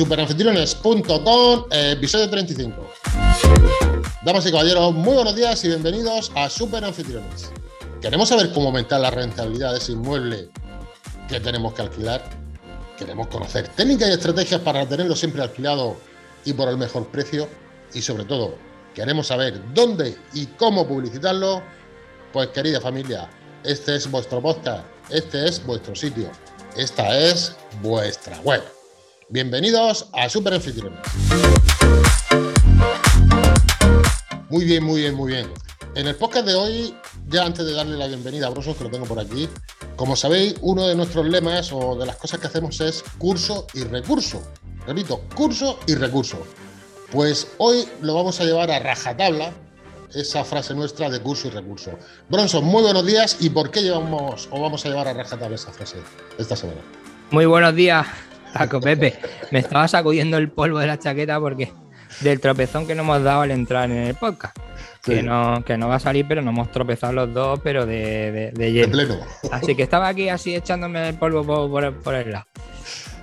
superanfitriones.com, 0.00 1.66
episodio 1.70 2.30
35. 2.30 2.90
Damas 4.24 4.46
y 4.46 4.50
caballeros, 4.50 4.94
muy 4.94 5.12
buenos 5.12 5.36
días 5.36 5.62
y 5.62 5.68
bienvenidos 5.68 6.32
a 6.36 6.48
Superanfitriones. 6.48 7.50
¿Queremos 8.00 8.30
saber 8.30 8.50
cómo 8.54 8.68
aumentar 8.68 8.98
la 9.02 9.10
rentabilidad 9.10 9.72
de 9.72 9.78
ese 9.78 9.92
inmueble 9.92 10.48
que 11.28 11.38
tenemos 11.40 11.74
que 11.74 11.82
alquilar? 11.82 12.24
Queremos 12.96 13.26
conocer 13.26 13.68
técnicas 13.68 14.08
y 14.08 14.12
estrategias 14.12 14.62
para 14.62 14.88
tenerlo 14.88 15.14
siempre 15.14 15.42
alquilado 15.42 15.98
y 16.46 16.54
por 16.54 16.70
el 16.70 16.78
mejor 16.78 17.06
precio. 17.08 17.46
Y 17.92 18.00
sobre 18.00 18.24
todo, 18.24 18.54
queremos 18.94 19.26
saber 19.26 19.60
dónde 19.74 20.16
y 20.32 20.46
cómo 20.46 20.88
publicitarlo. 20.88 21.62
Pues 22.32 22.48
querida 22.48 22.80
familia, 22.80 23.28
este 23.64 23.96
es 23.96 24.10
vuestro 24.10 24.40
podcast, 24.40 24.82
este 25.10 25.46
es 25.46 25.62
vuestro 25.66 25.94
sitio, 25.94 26.30
esta 26.74 27.18
es 27.18 27.54
vuestra 27.82 28.40
web. 28.40 28.62
Bienvenidos 29.32 30.08
a 30.12 30.28
Super 30.28 30.54
Anfitriones. 30.54 30.98
Muy 34.48 34.64
bien, 34.64 34.82
muy 34.82 35.02
bien, 35.02 35.14
muy 35.14 35.30
bien. 35.30 35.46
En 35.94 36.08
el 36.08 36.16
podcast 36.16 36.46
de 36.46 36.56
hoy, 36.56 36.96
ya 37.28 37.46
antes 37.46 37.64
de 37.64 37.72
darle 37.72 37.96
la 37.96 38.08
bienvenida 38.08 38.48
a 38.48 38.50
Brosos, 38.50 38.76
que 38.76 38.82
lo 38.82 38.90
tengo 38.90 39.06
por 39.06 39.20
aquí, 39.20 39.48
como 39.94 40.16
sabéis, 40.16 40.56
uno 40.62 40.84
de 40.88 40.96
nuestros 40.96 41.26
lemas 41.26 41.70
o 41.72 41.94
de 41.94 42.06
las 42.06 42.16
cosas 42.16 42.40
que 42.40 42.48
hacemos 42.48 42.80
es 42.80 43.04
curso 43.18 43.68
y 43.72 43.84
recurso. 43.84 44.42
Repito, 44.84 45.20
curso 45.36 45.78
y 45.86 45.94
recurso. 45.94 46.38
Pues 47.12 47.52
hoy 47.58 47.86
lo 48.02 48.14
vamos 48.14 48.40
a 48.40 48.44
llevar 48.44 48.72
a 48.72 48.80
rajatabla, 48.80 49.52
esa 50.12 50.42
frase 50.42 50.74
nuestra 50.74 51.08
de 51.08 51.20
curso 51.20 51.46
y 51.46 51.50
recurso. 51.52 51.92
Bronson, 52.28 52.64
muy 52.64 52.82
buenos 52.82 53.06
días. 53.06 53.36
¿Y 53.38 53.50
por 53.50 53.70
qué 53.70 53.80
llevamos 53.80 54.48
o 54.50 54.60
vamos 54.60 54.84
a 54.84 54.88
llevar 54.88 55.06
a 55.06 55.12
rajatabla 55.12 55.54
esa 55.54 55.70
frase 55.70 55.98
esta 56.36 56.56
semana? 56.56 56.80
Muy 57.30 57.46
buenos 57.46 57.76
días. 57.76 58.08
Taco 58.52 58.80
Pepe, 58.80 59.18
me 59.50 59.60
estaba 59.60 59.88
sacudiendo 59.88 60.36
el 60.36 60.50
polvo 60.50 60.78
de 60.78 60.86
la 60.86 60.98
chaqueta 60.98 61.38
porque 61.40 61.72
del 62.20 62.40
tropezón 62.40 62.86
que 62.86 62.94
nos 62.94 63.04
hemos 63.04 63.22
dado 63.22 63.42
al 63.42 63.50
entrar 63.50 63.90
en 63.90 63.98
el 63.98 64.14
podcast. 64.14 64.56
Que, 65.02 65.22
no, 65.22 65.64
que 65.64 65.78
no 65.78 65.88
va 65.88 65.94
a 65.94 66.00
salir, 66.00 66.26
pero 66.28 66.42
nos 66.42 66.52
hemos 66.52 66.70
tropezado 66.70 67.14
los 67.14 67.32
dos, 67.32 67.60
pero 67.62 67.86
de, 67.86 68.52
de, 68.54 68.72
lleno. 68.72 68.92
pleno. 68.92 69.16
Así 69.50 69.74
que 69.74 69.82
estaba 69.82 70.08
aquí 70.08 70.28
así 70.28 70.54
echándome 70.54 71.08
el 71.08 71.14
polvo 71.14 71.42
por, 71.70 72.14
el 72.14 72.30
lado. 72.30 72.44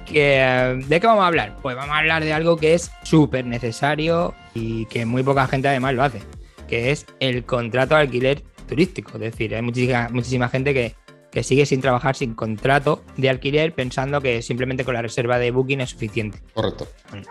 Que, 0.05 0.83
¿De 0.87 0.99
qué 0.99 1.05
vamos 1.05 1.23
a 1.23 1.27
hablar? 1.27 1.55
Pues 1.61 1.75
vamos 1.75 1.95
a 1.95 1.99
hablar 1.99 2.23
de 2.23 2.33
algo 2.33 2.57
que 2.57 2.73
es 2.73 2.91
súper 3.03 3.45
necesario 3.45 4.33
y 4.55 4.87
que 4.87 5.05
muy 5.05 5.21
poca 5.21 5.47
gente 5.47 5.67
además 5.67 5.93
lo 5.93 6.03
hace, 6.03 6.23
que 6.67 6.91
es 6.91 7.05
el 7.19 7.45
contrato 7.45 7.93
de 7.93 8.01
alquiler 8.01 8.41
turístico. 8.67 9.11
Es 9.13 9.19
decir, 9.19 9.53
hay 9.53 9.61
muchísima, 9.61 10.09
muchísima 10.09 10.49
gente 10.49 10.73
que 10.73 10.95
que 11.31 11.43
sigue 11.43 11.65
sin 11.65 11.81
trabajar 11.81 12.15
sin 12.15 12.33
contrato 12.33 13.03
de 13.17 13.29
alquiler 13.29 13.73
pensando 13.73 14.21
que 14.21 14.41
simplemente 14.41 14.85
con 14.85 14.93
la 14.93 15.01
reserva 15.01 15.37
de 15.39 15.51
Booking 15.51 15.81
es 15.81 15.89
suficiente. 15.91 16.39
Correcto. 16.53 16.87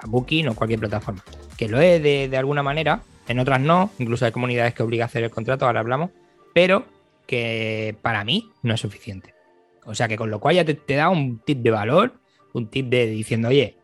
Booking 0.07 0.49
o 0.49 0.55
cualquier 0.55 0.81
plataforma. 0.81 1.25
Que 1.57 1.69
lo 1.69 1.81
es 1.81 2.03
de, 2.03 2.37
alguna 2.37 2.63
manera, 2.63 3.03
en 3.29 3.39
otras 3.39 3.61
no, 3.61 3.91
incluso 3.99 4.25
hay 4.25 4.33
comunidades 4.33 4.75
que 4.75 4.83
obligan 4.83 5.05
a 5.05 5.07
hacer 5.07 5.25
el 5.25 5.31
contrato, 5.31 5.67
ahora 5.67 5.81
hablamos, 5.81 6.11
pero 6.55 6.87
que 7.27 7.97
para 8.03 8.25
mí 8.25 8.51
no 8.63 8.75
es 8.75 8.81
suficiente. 8.81 9.35
O 9.85 9.95
sea 9.95 10.09
que 10.09 10.17
con 10.17 10.31
lo 10.31 10.41
cual 10.41 10.57
ya 10.57 10.65
te, 10.65 10.95
da 10.95 11.09
un 11.09 11.39
tip 11.39 11.59
de 11.59 11.71
valor, 11.71 12.15
un 12.53 12.69
tip 12.69 12.89
de 12.89 13.07
diciendo, 13.07 13.49
oye, 13.49 13.77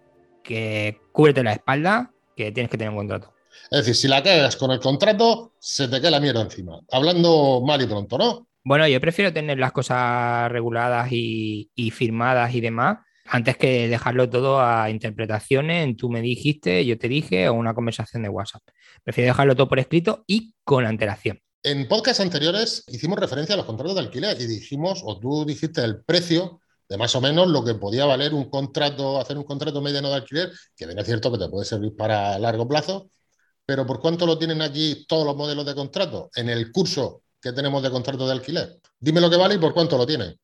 que 0.42 1.00
cúbrete 1.12 1.42
la 1.42 1.52
espalda, 1.52 2.10
que 2.36 2.52
tienes 2.52 2.70
que 2.70 2.78
tener 2.78 2.90
un 2.90 2.98
contrato. 2.98 3.32
Es 3.70 3.78
decir, 3.78 3.94
si 3.94 4.08
la 4.08 4.22
cagas 4.22 4.56
con 4.56 4.70
el 4.70 4.80
contrato, 4.80 5.52
se 5.58 5.88
te 5.88 6.00
queda 6.00 6.12
la 6.12 6.20
mierda 6.20 6.42
encima. 6.42 6.80
Hablando 6.90 7.62
mal 7.64 7.80
y 7.80 7.86
pronto, 7.86 8.18
¿no? 8.18 8.46
Bueno, 8.64 8.86
yo 8.86 9.00
prefiero 9.00 9.32
tener 9.32 9.58
las 9.58 9.72
cosas 9.72 10.50
reguladas 10.50 11.08
y, 11.10 11.68
firmadas 11.92 12.54
y 12.54 12.60
demás 12.60 12.98
antes 13.24 13.56
que 13.56 13.88
dejarlo 13.88 14.28
todo 14.28 14.60
a 14.60 14.90
interpretaciones, 14.90 15.84
en 15.84 15.96
tú 15.96 16.10
me 16.10 16.20
dijiste, 16.20 16.84
yo 16.84 16.98
te 16.98 17.08
dije, 17.08 17.48
o 17.48 17.54
una 17.54 17.72
conversación 17.72 18.22
de 18.22 18.28
WhatsApp. 18.28 18.62
Prefiero 19.04 19.28
dejarlo 19.28 19.54
todo 19.54 19.68
por 19.68 19.78
escrito 19.78 20.24
y 20.26 20.54
con 20.64 20.84
antelación. 20.84 21.40
En 21.62 21.86
podcasts 21.86 22.20
anteriores 22.20 22.84
hicimos 22.88 23.18
referencia 23.18 23.54
a 23.54 23.58
los 23.58 23.66
contratos 23.66 23.94
de 23.94 24.00
alquiler 24.00 24.40
y 24.40 24.46
dijimos, 24.46 25.02
o 25.04 25.18
tú 25.20 25.44
dijiste 25.44 25.82
el 25.82 26.02
precio 26.04 26.60
de 26.88 26.98
más 26.98 27.14
o 27.14 27.20
menos 27.20 27.48
lo 27.48 27.64
que 27.64 27.74
podía 27.74 28.04
valer 28.04 28.34
un 28.34 28.50
contrato, 28.50 29.20
hacer 29.20 29.38
un 29.38 29.44
contrato 29.44 29.80
mediano 29.80 30.10
de 30.10 30.16
alquiler, 30.16 30.50
que 30.76 30.86
bien 30.86 30.98
es 30.98 31.06
cierto 31.06 31.32
que 31.32 31.38
te 31.38 31.48
puede 31.48 31.64
servir 31.64 31.94
para 31.96 32.38
largo 32.38 32.68
plazo, 32.68 33.08
pero 33.64 33.86
¿por 33.86 34.00
cuánto 34.00 34.26
lo 34.26 34.36
tienen 34.36 34.60
aquí 34.60 35.06
todos 35.08 35.24
los 35.24 35.36
modelos 35.36 35.64
de 35.64 35.74
contrato? 35.74 36.28
En 36.34 36.48
el 36.48 36.72
curso 36.72 37.22
que 37.42 37.52
tenemos 37.52 37.82
de 37.82 37.90
contrato 37.90 38.26
de 38.26 38.32
alquiler. 38.32 38.78
Dime 39.00 39.20
lo 39.20 39.28
que 39.28 39.36
vale 39.36 39.56
y 39.56 39.58
por 39.58 39.74
cuánto 39.74 39.98
lo 39.98 40.06
tiene. 40.06 40.36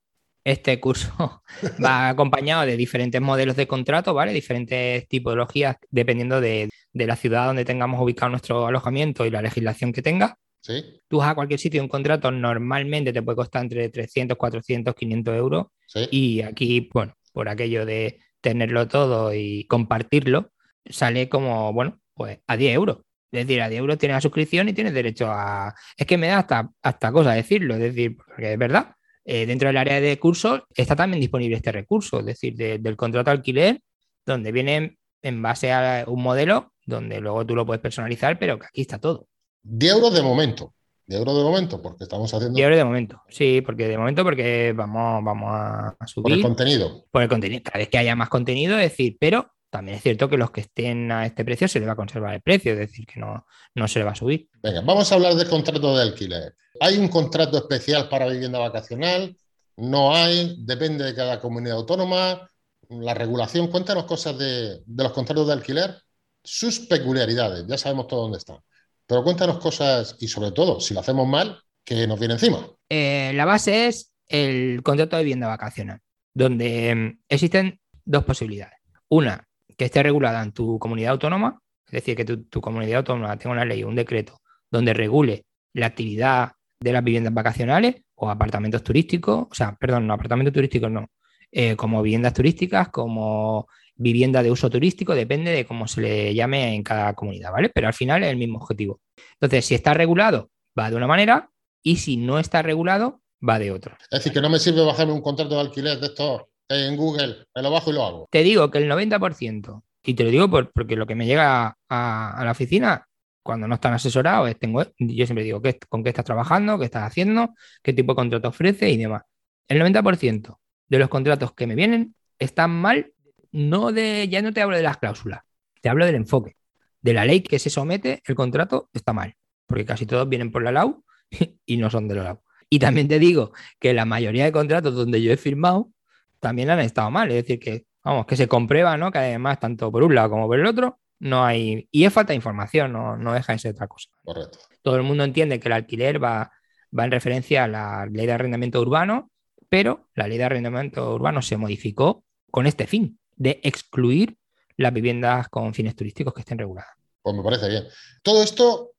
Este 0.44 0.81
curso 0.81 1.42
va 1.84 2.09
acompañado 2.09 2.66
de 2.66 2.76
diferentes 2.76 3.20
modelos 3.20 3.56
de 3.56 3.69
contrato, 3.69 4.14
¿vale? 4.14 4.32
Diferentes 4.32 5.06
tipologías 5.09 5.76
dependiendo 5.91 6.41
de, 6.41 6.69
la 6.92 7.16
ciudad 7.16 7.47
donde 7.47 7.64
tengamos 7.64 8.00
ubicado 8.00 8.31
nuestro 8.31 8.66
alojamiento 8.66 9.25
y 9.25 9.31
la 9.31 9.42
legislación 9.42 9.92
que 9.92 10.03
tenga. 10.03 10.36
¿Sí? 10.60 11.00
Tú 11.06 11.19
vas 11.19 11.31
a 11.31 11.34
cualquier 11.34 11.60
sitio, 11.60 11.81
un 11.81 11.88
contrato 11.88 12.31
normalmente 12.32 13.12
te 13.12 13.22
puede 13.22 13.36
costar 13.36 13.62
entre 13.62 13.88
300, 13.88 14.36
400, 14.36 14.94
500 14.94 15.36
euros. 15.36 15.66
Y 16.10 16.42
aquí, 16.42 16.91
bueno, 16.92 17.15
por 17.32 17.48
aquello 17.48 17.86
de 17.86 18.19
tenerlo 18.41 18.88
todo 18.88 19.32
y 19.32 19.65
compartirlo, 19.65 20.50
sale 20.84 21.28
como, 21.28 21.72
bueno, 21.72 22.00
pues 22.15 22.41
a 22.47 22.56
10 22.56 22.75
euros. 22.75 22.98
Es 23.31 23.47
decir, 23.47 23.61
a 23.61 23.69
10 23.69 23.81
euros 23.81 23.99
tienes 23.99 24.16
la 24.16 24.21
suscripción 24.21 24.69
y 24.69 24.72
tienes 24.72 24.94
derecho 24.94 25.27
a. 25.31 25.75
Es 25.97 26.06
que 26.06 26.16
me 26.16 26.28
da 26.28 26.39
hasta, 26.39 26.71
hasta 26.83 27.12
cosa 27.12 27.33
decirlo, 27.33 27.75
es 27.75 27.81
decir, 27.81 28.16
porque 28.16 28.53
es 28.53 28.59
verdad. 28.59 28.94
Eh, 29.25 29.44
dentro 29.44 29.69
del 29.69 29.77
área 29.77 30.00
de 30.00 30.19
cursos 30.19 30.62
está 30.75 30.97
también 30.97 31.21
disponible 31.21 31.56
este 31.56 31.71
recurso, 31.71 32.21
es 32.21 32.27
decir, 32.27 32.56
del 32.56 32.97
contrato 32.97 33.31
alquiler, 33.31 33.81
donde 34.25 34.53
viene 34.53 34.97
en 35.21 35.43
base 35.43 35.71
a 35.71 36.05
un 36.06 36.22
modelo 36.22 36.72
donde 36.87 37.21
luego 37.21 37.44
tú 37.44 37.55
lo 37.55 37.66
puedes 37.66 37.83
personalizar, 37.83 38.39
pero 38.39 38.59
que 38.59 38.66
aquí 38.66 38.81
está 38.81 38.99
todo. 38.99 39.27
10 39.65 39.93
euros 39.93 40.15
de 40.15 40.22
momento. 40.22 40.72
10 41.06 41.21
euros 41.21 41.37
de 41.37 41.43
momento, 41.43 41.83
porque 41.83 42.05
estamos 42.05 42.33
haciendo. 42.33 42.56
10 42.56 42.65
euros 42.65 42.78
de 42.78 42.84
momento, 42.84 43.22
sí, 43.28 43.60
porque 43.60 43.87
de 43.87 43.99
momento, 43.99 44.25
porque 44.25 44.72
vamos, 44.75 45.22
vamos 45.22 45.50
a 45.53 46.06
subir. 46.06 46.22
Por 46.22 46.33
el 46.33 46.43
contenido. 46.43 47.05
Por 47.10 47.22
el 47.22 47.28
contenido. 47.28 47.62
Cada 47.62 47.78
vez 47.78 47.89
que 47.91 47.99
haya 47.99 48.16
más 48.16 48.31
contenido, 48.31 48.78
es 48.78 48.91
decir, 48.91 49.19
pero 49.21 49.50
también 49.70 49.96
es 49.96 50.02
cierto 50.02 50.28
que 50.28 50.36
los 50.36 50.50
que 50.50 50.62
estén 50.62 51.10
a 51.12 51.26
este 51.26 51.44
precio 51.44 51.68
se 51.68 51.80
le 51.80 51.86
va 51.86 51.92
a 51.92 51.96
conservar 51.96 52.34
el 52.34 52.40
precio, 52.40 52.72
es 52.72 52.78
decir, 52.78 53.06
que 53.06 53.20
no, 53.20 53.46
no 53.74 53.88
se 53.88 53.98
le 53.98 54.04
va 54.04 54.12
a 54.12 54.16
subir. 54.16 54.48
Venga, 54.62 54.80
vamos 54.80 55.10
a 55.10 55.14
hablar 55.14 55.34
del 55.34 55.48
contrato 55.48 55.96
de 55.96 56.02
alquiler. 56.02 56.54
¿Hay 56.80 56.96
un 56.96 57.08
contrato 57.08 57.58
especial 57.58 58.08
para 58.08 58.28
vivienda 58.28 58.58
vacacional? 58.58 59.36
¿No 59.76 60.14
hay? 60.14 60.56
Depende 60.60 61.04
de 61.04 61.14
cada 61.14 61.40
comunidad 61.40 61.76
autónoma. 61.76 62.50
La 62.88 63.14
regulación, 63.14 63.68
cuéntanos 63.68 64.04
cosas 64.04 64.38
de, 64.38 64.82
los 64.86 65.12
contratos 65.12 65.46
de 65.46 65.52
alquiler, 65.52 65.94
sus 66.42 66.80
peculiaridades, 66.80 67.66
ya 67.66 67.76
sabemos 67.76 68.06
todo 68.06 68.22
dónde 68.22 68.38
están. 68.38 68.58
Pero 69.06 69.22
cuéntanos 69.22 69.58
cosas 69.58 70.16
y 70.18 70.28
sobre 70.28 70.52
todo, 70.52 70.80
si 70.80 70.94
lo 70.94 71.00
hacemos 71.00 71.26
mal, 71.26 71.60
¿qué 71.84 72.06
nos 72.06 72.18
viene 72.18 72.34
encima? 72.34 72.66
Eh, 72.88 73.32
la 73.34 73.44
base 73.44 73.88
es 73.88 74.12
el 74.26 74.82
contrato 74.82 75.16
de 75.16 75.24
vivienda 75.24 75.48
vacacional, 75.48 76.00
donde 76.32 76.94
mm, 76.94 77.20
existen 77.28 77.80
dos 78.04 78.24
posibilidades. 78.24 78.78
Una, 79.08 79.47
que 79.78 79.84
esté 79.84 80.03
regulada 80.03 80.43
en 80.43 80.53
tu 80.53 80.78
comunidad 80.78 81.12
autónoma, 81.12 81.62
es 81.87 81.93
decir, 81.93 82.16
que 82.16 82.25
tu, 82.25 82.61
comunidad 82.61 82.99
autónoma 82.99 83.39
tenga 83.39 83.53
una 83.53 83.65
ley 83.65 83.83
o 83.84 83.89
un 83.89 83.94
decreto 83.94 84.41
donde 84.71 84.93
regule 84.93 85.44
la 85.72 85.87
actividad 85.87 86.53
de 86.81 86.93
las 86.93 87.03
viviendas 87.03 87.33
vacacionales 87.33 88.03
o 88.16 88.28
apartamentos 88.28 88.83
turísticos, 88.83 89.47
o 89.50 89.55
sea, 89.55 89.77
perdón, 89.77 90.06
no 90.06 90.15
apartamentos 90.15 90.53
turísticos, 90.53 90.91
no, 90.91 91.06
eh, 91.53 91.77
como 91.77 92.03
viviendas 92.03 92.34
turísticas, 92.34 92.89
como 92.89 93.69
vivienda 93.94 94.43
de 94.43 94.50
uso 94.50 94.69
turístico, 94.69 95.15
depende 95.15 95.53
de 95.53 95.65
cómo 95.65 95.87
se 95.87 96.00
le 96.00 96.34
llame 96.34 96.75
en 96.75 96.83
cada 96.83 97.15
comunidad, 97.15 97.53
¿vale? 97.53 97.71
Pero 97.72 97.87
al 97.87 97.95
final 97.95 98.22
es 98.25 98.31
el 98.31 98.37
mismo 98.37 98.59
objetivo. 98.59 99.00
Entonces, 99.34 99.65
si 99.65 99.75
está 99.75 99.95
regulado, 99.95 100.50
va 100.78 100.91
de 100.91 100.97
una 100.97 101.06
manera 101.06 101.51
y 101.83 101.97
si 101.97 102.16
no 102.16 102.39
está 102.39 102.63
regulado, 102.63 103.22
va 103.47 103.59
de 103.59 103.71
otra. 103.71 103.97
Es 104.10 104.19
decir, 104.19 104.33
que 104.33 104.41
no 104.41 104.51
me 104.51 104.59
sirve 104.59 104.84
bajarme 104.84 105.13
un 105.13 105.22
contrato 105.22 105.54
de 105.54 105.60
alquiler 105.60 105.98
de 105.98 106.07
estos 106.07 106.42
en 106.68 106.97
Google, 106.97 107.47
me 107.54 107.62
lo 107.62 107.70
bajo 107.70 107.91
y 107.91 107.94
lo 107.94 108.04
hago. 108.04 108.28
Te 108.30 108.42
digo 108.42 108.70
que 108.70 108.78
el 108.78 108.91
90%, 108.91 109.82
y 110.03 110.15
te 110.15 110.24
lo 110.24 110.30
digo 110.30 110.50
porque 110.50 110.97
lo 110.97 111.06
que 111.06 111.15
me 111.15 111.26
llega 111.26 111.76
a, 111.88 112.41
la 112.44 112.50
oficina 112.50 113.06
cuando 113.42 113.66
no 113.66 113.76
están 113.76 113.94
asesorados, 113.94 114.50
es, 114.50 114.59
tengo, 114.59 114.82
yo 114.98 115.26
siempre 115.26 115.44
digo 115.44 115.62
con 115.88 116.03
qué 116.03 116.10
estás 116.10 116.24
trabajando, 116.24 116.78
qué 116.78 116.84
estás 116.84 117.04
haciendo, 117.04 117.54
qué 117.82 117.92
tipo 117.92 118.12
de 118.12 118.16
contrato 118.16 118.48
ofrece 118.48 118.91
y 118.91 118.98
demás. 118.98 119.22
El 119.66 119.80
90% 119.80 120.59
de 120.88 120.98
los 120.98 121.09
contratos 121.09 121.53
que 121.54 121.66
me 121.66 121.74
vienen 121.74 122.15
están 122.38 122.71
mal, 122.71 123.12
no 123.50 123.92
de, 123.92 124.28
ya 124.28 124.42
no 124.42 124.53
te 124.53 124.60
hablo 124.60 124.76
de 124.76 124.82
las 124.82 124.98
cláusulas, 124.98 125.42
te 125.80 125.88
hablo 125.88 126.04
del 126.04 126.16
enfoque. 126.16 126.56
De 127.00 127.14
la 127.14 127.24
ley 127.24 127.42
que 127.42 127.59
se 127.59 127.71
somete, 127.71 128.22
el 128.26 128.34
contrato 128.34 128.91
está 128.92 129.12
mal, 129.12 129.34
porque 129.66 129.84
casi 129.84 130.04
todos 130.04 130.28
vienen 130.28 130.50
por 130.50 130.62
la 130.62 130.72
LAU 130.72 131.04
y 131.64 131.76
no 131.78 131.88
son 131.91 132.09
de 132.09 132.16
la 132.16 132.24
LAU. 132.24 132.42
Y 132.68 132.80
también 132.80 133.09
te 133.09 133.18
digo 133.18 133.53
que 133.78 133.94
la 133.94 134.04
mayoría 134.04 134.44
de 134.44 134.53
contratos 134.53 134.94
donde 134.94 135.22
yo 135.22 135.32
he 135.32 135.38
firmado 135.38 135.91
también 136.40 136.70
han 136.70 136.80
estado 136.80 137.10
mal. 137.10 137.28
Es 137.30 137.36
decir, 137.44 137.58
que, 137.58 137.86
vamos, 138.04 138.26
que 138.26 138.36
se 138.36 138.48
comprueba, 138.48 138.96
¿no? 138.96 139.10
Que 139.10 139.18
además, 139.18 139.60
tanto 139.60 139.90
por 139.90 140.02
un 140.02 140.14
lado 140.14 140.30
como 140.30 140.46
por 140.46 140.58
el 140.58 140.66
otro, 140.66 140.98
no 141.20 141.44
hay. 141.44 141.88
Y 141.90 142.04
es 142.04 142.12
falta 142.12 142.32
de 142.32 142.36
información, 142.36 142.92
no, 142.92 143.16
no 143.16 143.32
deja 143.32 143.52
de 143.52 143.58
ser 143.58 143.72
otra 143.72 143.88
cosa. 143.88 144.08
Correcto. 144.22 144.58
Todo 144.82 144.96
el 144.96 145.02
mundo 145.02 145.24
entiende 145.24 145.60
que 145.60 145.68
el 145.68 145.72
alquiler 145.72 146.22
va, 146.22 146.50
va 146.96 147.04
en 147.04 147.10
referencia 147.10 147.64
a 147.64 147.68
la 147.68 148.06
ley 148.06 148.26
de 148.26 148.32
arrendamiento 148.32 148.80
urbano, 148.80 149.30
pero 149.68 150.08
la 150.14 150.28
ley 150.28 150.38
de 150.38 150.44
arrendamiento 150.44 151.14
urbano 151.14 151.42
se 151.42 151.56
modificó 151.56 152.24
con 152.50 152.66
este 152.66 152.86
fin, 152.86 153.18
de 153.36 153.60
excluir 153.62 154.36
las 154.76 154.92
viviendas 154.92 155.48
con 155.48 155.74
fines 155.74 155.94
turísticos 155.94 156.32
que 156.32 156.40
estén 156.40 156.58
reguladas. 156.58 156.90
Pues 157.22 157.36
me 157.36 157.42
parece 157.42 157.68
bien. 157.68 157.84
Todo 158.22 158.42
esto 158.42 158.92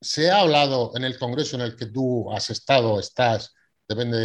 se 0.00 0.30
ha 0.30 0.40
hablado 0.40 0.92
en 0.94 1.04
el 1.04 1.18
congreso 1.18 1.56
en 1.56 1.62
el 1.62 1.76
que 1.76 1.86
tú 1.86 2.30
has 2.32 2.50
estado, 2.50 3.00
estás, 3.00 3.54
depende 3.88 4.18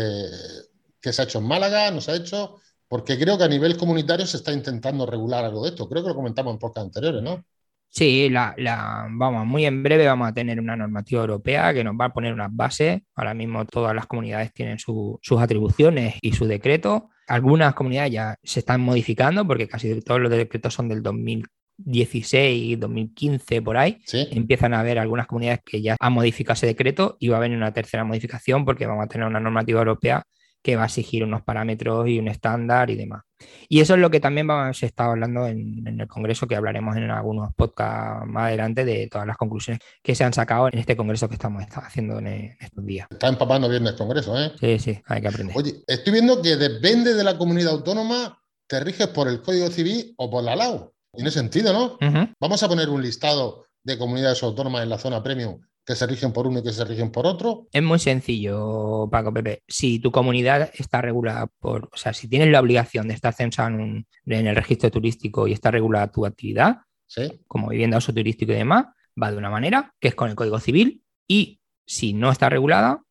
qué 1.02 1.14
se 1.14 1.22
ha 1.22 1.26
hecho 1.26 1.40
en 1.40 1.48
Málaga, 1.48 1.92
no 1.92 2.02
se 2.02 2.12
ha 2.12 2.16
hecho, 2.16 2.56
porque 2.88 3.18
creo 3.20 3.38
que 3.38 3.44
a 3.44 3.50
nivel 3.50 3.78
comunitario 3.78 4.26
se 4.26 4.38
está 4.38 4.54
intentando 4.54 5.06
regular 5.06 5.44
algo 5.46 5.64
de 5.64 5.70
esto. 5.70 5.90
Creo 5.90 6.04
que 6.04 6.10
lo 6.10 6.16
comentamos 6.16 6.54
en 6.54 6.60
pocas 6.60 6.84
anteriores, 6.84 7.22
¿no? 7.22 7.44
Sí, 7.90 8.30
la, 8.30 8.54
la, 8.58 9.08
vamos, 9.10 9.46
muy 9.46 9.66
en 9.66 9.82
breve 9.82 10.06
vamos 10.06 10.28
a 10.28 10.34
tener 10.34 10.60
una 10.60 10.76
normativa 10.76 11.22
europea 11.22 11.74
que 11.74 11.84
nos 11.84 11.96
va 11.96 12.06
a 12.06 12.14
poner 12.14 12.34
unas 12.34 12.56
bases. 12.56 13.02
Ahora 13.16 13.34
mismo 13.34 13.66
todas 13.66 13.96
las 13.96 14.06
comunidades 14.06 14.54
tienen 14.54 14.78
sus 14.78 15.20
atribuciones 15.40 16.16
y 16.22 16.34
su 16.34 16.46
decreto. 16.46 17.10
Algunas 17.28 17.74
comunidades 17.74 18.12
ya 18.12 18.36
se 18.44 18.60
están 18.60 18.82
modificando 18.82 19.46
porque 19.48 19.68
casi 19.68 20.00
todos 20.02 20.22
los 20.22 20.30
decretos 20.30 20.74
son 20.74 20.90
del 20.90 21.02
2016, 21.02 22.80
2015, 22.80 23.62
por 23.62 23.78
ahí. 23.78 24.00
Sí. 24.06 24.28
Empiezan 24.32 24.74
a 24.74 24.82
haber 24.82 25.00
algunas 25.00 25.26
comunidades 25.26 25.62
que 25.66 25.82
ya 25.82 25.96
han 26.00 26.14
modificado 26.14 26.54
ese 26.54 26.68
decreto 26.68 27.18
y 27.20 27.30
va 27.30 27.38
a 27.38 27.42
venir 27.42 27.58
una 27.58 27.74
tercera 27.74 28.04
modificación 28.04 28.64
porque 28.64 28.86
vamos 28.86 29.06
a 29.06 29.08
tener 29.08 29.28
una 29.28 29.40
normativa 29.40 29.80
europea 29.80 30.24
que 30.68 30.76
va 30.76 30.84
a 30.84 30.88
exigir 30.88 31.24
unos 31.24 31.44
parámetros 31.44 32.10
y 32.10 32.20
un 32.20 32.28
estándar 32.28 32.90
y 32.90 32.98
demás. 32.98 33.24
Y 33.70 33.80
eso 33.80 33.94
es 33.94 34.02
lo 34.02 34.10
que 34.10 34.20
también 34.20 34.48
vamos 34.48 34.84
a 34.84 34.86
estar 34.86 35.10
hablando 35.10 35.48
en, 35.48 35.88
en, 35.88 36.02
el 36.02 36.10
Congreso, 36.10 36.46
que 36.46 36.58
hablaremos 36.58 36.98
en 36.98 37.10
algunos 37.10 37.54
podcasts 37.56 38.28
más 38.28 38.48
adelante 38.48 38.84
de 38.84 39.08
todas 39.08 39.26
las 39.26 39.38
conclusiones 39.38 39.82
que 40.04 40.14
se 40.14 40.26
han 40.26 40.34
sacado 40.34 40.68
en 40.68 40.78
este 40.78 40.98
Congreso 40.98 41.30
que 41.30 41.36
estamos 41.36 41.64
haciendo 41.74 42.20
en, 42.20 42.58
estos 42.60 42.86
días. 42.86 43.08
Está 43.10 43.30
empapando 43.30 43.70
bien 43.70 43.88
el 43.88 43.96
Congreso, 43.96 44.38
¿eh? 44.38 44.52
Sí, 44.60 44.78
sí, 44.78 45.02
hay 45.06 45.22
que 45.22 45.30
aprender. 45.30 45.56
Oye, 45.56 45.74
estoy 45.88 46.12
viendo 46.12 46.42
que 46.42 46.58
depende 46.58 47.14
de 47.14 47.24
la 47.24 47.38
comunidad 47.38 47.72
autónoma, 47.72 48.38
te 48.68 48.82
riges 48.82 49.08
por 49.08 49.30
el 49.30 49.42
Código 49.42 49.70
Civil 49.70 50.16
o 50.18 50.30
por 50.30 50.44
la 50.44 50.58
LAU. 50.58 50.92
Tiene 51.14 51.32
sentido, 51.32 51.72
¿no? 51.72 51.86
Uh 51.94 52.14
-huh. 52.14 52.36
Vamos 52.42 52.62
a 52.62 52.68
poner 52.68 52.90
un 52.90 53.02
listado 53.02 53.68
de 53.86 53.98
comunidades 53.98 54.44
autónomas 54.44 54.84
en 54.84 54.90
la 54.90 54.98
zona 54.98 55.24
premium 55.24 55.62
que 55.88 55.96
se 55.96 56.06
rigen 56.06 56.34
por 56.34 56.46
uno 56.46 56.60
y 56.60 56.64
que 56.64 56.74
se 56.74 56.84
rigen 56.84 57.12
por 57.12 57.26
otro? 57.26 57.66
Es 57.72 57.82
muy 57.82 57.98
sencillo, 57.98 59.08
Paco 59.10 59.34
Pepe. 59.34 59.64
Si 59.70 60.00
tu 60.00 60.12
comunidad 60.12 60.70
está 60.78 61.02
regulada 61.02 61.48
por, 61.60 61.90
o 61.94 61.96
sea, 61.96 62.14
si 62.14 62.28
tienes 62.28 62.50
la 62.50 62.60
obligación 62.60 63.08
de 63.08 63.14
estar 63.14 63.34
censada 63.34 63.70
en, 63.70 63.80
un, 63.80 64.08
en 64.26 64.48
el 64.48 64.56
registro 64.58 64.92
turístico 64.92 65.48
y 65.48 65.54
está 65.54 65.72
regulada 65.72 66.12
tu 66.12 66.26
actividad, 66.26 66.80
¿Sí? 67.08 67.42
como 67.48 67.70
vivienda, 67.70 68.00
uso 68.00 68.14
turístico 68.14 68.52
y 68.52 68.56
demás, 68.56 68.88
va 69.22 69.32
de 69.32 69.38
una 69.38 69.50
manera, 69.50 69.94
que 70.02 70.10
es 70.10 70.16
con 70.16 70.30
el 70.30 70.36
Código 70.36 70.60
Civil, 70.60 71.04
y 71.26 71.62
si 71.86 72.12
no 72.12 72.32
está 72.34 72.50
regulada, 72.50 73.02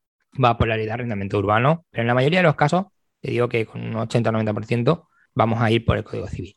va 0.45 0.59
por 0.59 0.69
la 0.69 0.77
ley 0.77 0.85
de 0.85 0.93
arrendamiento 0.93 1.39
urbano. 1.39 1.87
Pero 1.91 2.03
en 2.03 2.09
la 2.09 2.15
mayoría 2.15 2.41
de 2.41 2.47
los 2.47 2.57
casos, 2.57 2.85
te 3.23 3.31
digo 3.31 3.49
que 3.49 3.65
con 3.65 3.81
un 3.81 3.95
80-90% 3.95 5.07
vamos 5.35 5.63
a 5.63 5.71
ir 5.71 5.83
por 5.87 5.97
el 5.97 6.05
Código 6.05 6.29
Civil. 6.29 6.55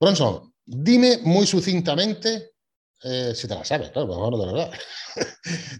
Bronson, 0.00 0.54
dime 0.64 1.18
muy 1.22 1.46
sucintamente 1.46 2.52
eh, 3.02 3.32
si 3.34 3.48
te 3.48 3.54
la 3.54 3.64
sabes, 3.64 3.90
claro, 3.90 4.08
mejor 4.08 4.32
no 4.32 4.40
te 4.40 4.52
la 4.52 4.64
sabes. 4.64 4.80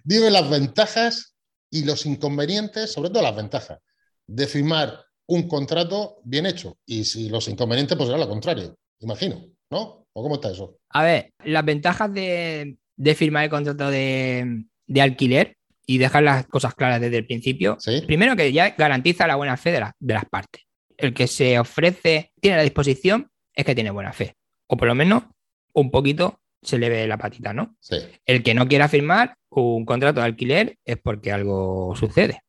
Dime 0.04 0.30
las 0.30 0.48
ventajas 0.48 1.36
y 1.70 1.84
los 1.84 2.06
inconvenientes, 2.06 2.92
sobre 2.92 3.10
todo 3.10 3.22
las 3.22 3.36
ventajas, 3.36 3.78
de 4.26 4.46
firmar 4.46 5.04
un 5.26 5.48
contrato 5.48 6.20
bien 6.24 6.46
hecho. 6.46 6.78
Y 6.86 7.04
si 7.04 7.28
los 7.28 7.48
inconvenientes, 7.48 7.96
pues 7.96 8.08
será 8.08 8.18
lo 8.18 8.28
contrario, 8.28 8.76
imagino, 9.00 9.46
¿no? 9.70 10.06
¿O 10.12 10.22
cómo 10.22 10.36
está 10.36 10.50
eso? 10.50 10.78
A 10.88 11.04
ver, 11.04 11.32
las 11.44 11.64
ventajas 11.64 12.12
de, 12.12 12.76
de 12.96 13.14
firmar 13.14 13.44
el 13.44 13.50
contrato 13.50 13.90
de, 13.90 14.64
de, 14.86 15.00
alquiler 15.00 15.56
y 15.86 15.98
dejar 15.98 16.24
las 16.24 16.46
cosas 16.46 16.74
claras 16.74 17.00
desde 17.00 17.18
el 17.18 17.26
principio. 17.26 17.76
¿Sí? 17.78 18.02
Primero 18.06 18.34
que 18.34 18.52
ya 18.52 18.70
garantiza 18.70 19.28
la 19.28 19.36
buena 19.36 19.56
fe 19.56 19.70
de, 19.70 19.80
la, 19.80 19.94
de 19.98 20.14
las 20.14 20.24
partes. 20.24 20.62
El 20.96 21.14
que 21.14 21.28
se 21.28 21.58
ofrece, 21.58 22.32
tiene 22.40 22.56
la 22.56 22.64
disposición, 22.64 23.30
es 23.54 23.64
que 23.64 23.74
tiene 23.74 23.90
buena 23.90 24.12
fe. 24.12 24.34
O 24.66 24.76
por 24.76 24.88
lo 24.88 24.94
menos 24.94 25.22
un 25.72 25.90
poquito 25.90 26.40
se 26.62 26.78
le 26.78 26.88
ve 26.88 27.06
la 27.06 27.18
patita, 27.18 27.52
¿no? 27.52 27.76
Sí. 27.80 27.96
El 28.26 28.42
que 28.42 28.54
no 28.54 28.68
quiera 28.68 28.88
firmar 28.88 29.36
un 29.50 29.84
contrato 29.84 30.20
de 30.20 30.26
alquiler 30.26 30.78
es 30.84 30.98
porque 30.98 31.32
algo 31.32 31.94
sucede. 31.96 32.42